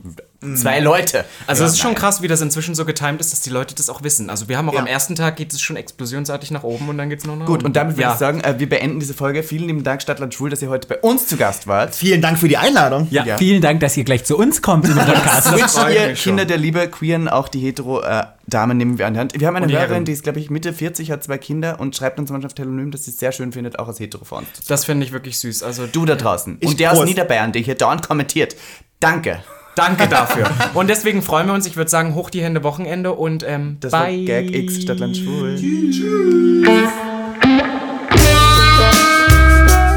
[0.57, 1.27] zwei Leute.
[1.47, 2.01] Also ja, es ist schon nein.
[2.01, 4.31] krass, wie das inzwischen so getimt ist, dass die Leute das auch wissen.
[4.31, 4.81] Also wir haben auch Ja.
[4.81, 7.45] am ersten Tag geht es schon explosionsartig nach oben und dann geht es noch nach
[7.45, 8.13] Gut, und damit würde ja.
[8.15, 9.43] ich sagen, äh, wir beenden diese Folge.
[9.43, 11.95] Vielen lieben Dank, Stadtland Schwul, dass ihr heute bei uns zu Gast wart.
[11.95, 13.09] Vielen Dank für die Einladung.
[13.11, 13.37] Ja, Ja.
[13.37, 15.49] vielen Dank, dass ihr gleich zu uns kommt im Podcast.
[15.53, 16.31] Das freut schon.
[16.33, 19.39] Kinder der Liebe, Queeren, auch die Hetero-Damen nehmen wir an die Hand.
[19.41, 20.05] Wir haben eine Und die Hörerin, Herren.
[20.05, 22.91] die ist, glaube ich, Mitte 40, hat zwei Kinder und schreibt uns manchmal auf Telonym,
[22.91, 25.13] dass sie es sehr schön findet, auch als Hetero vor uns zu Das finde ich
[25.13, 25.63] wirklich süß.
[25.63, 26.57] Also Du da draußen.
[26.61, 27.05] Ich und der aus.
[27.05, 28.57] Niederbayern, der hier dauernd kommentiert.
[29.01, 29.43] Danke.
[29.77, 30.49] danke dafür.
[30.75, 31.67] und deswegen freuen wir uns.
[31.67, 34.25] Ich würde sagen, hoch die Hände Wochenende und ähm, Das war bye.
[34.25, 35.57] Gag X Stadtland Schwul.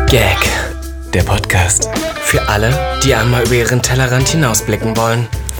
[0.09, 0.37] Gag.
[1.13, 1.89] Der Podcast
[2.21, 2.69] Für alle,
[3.03, 5.27] die einmal über ihren Tellerrand hinausblicken wollen.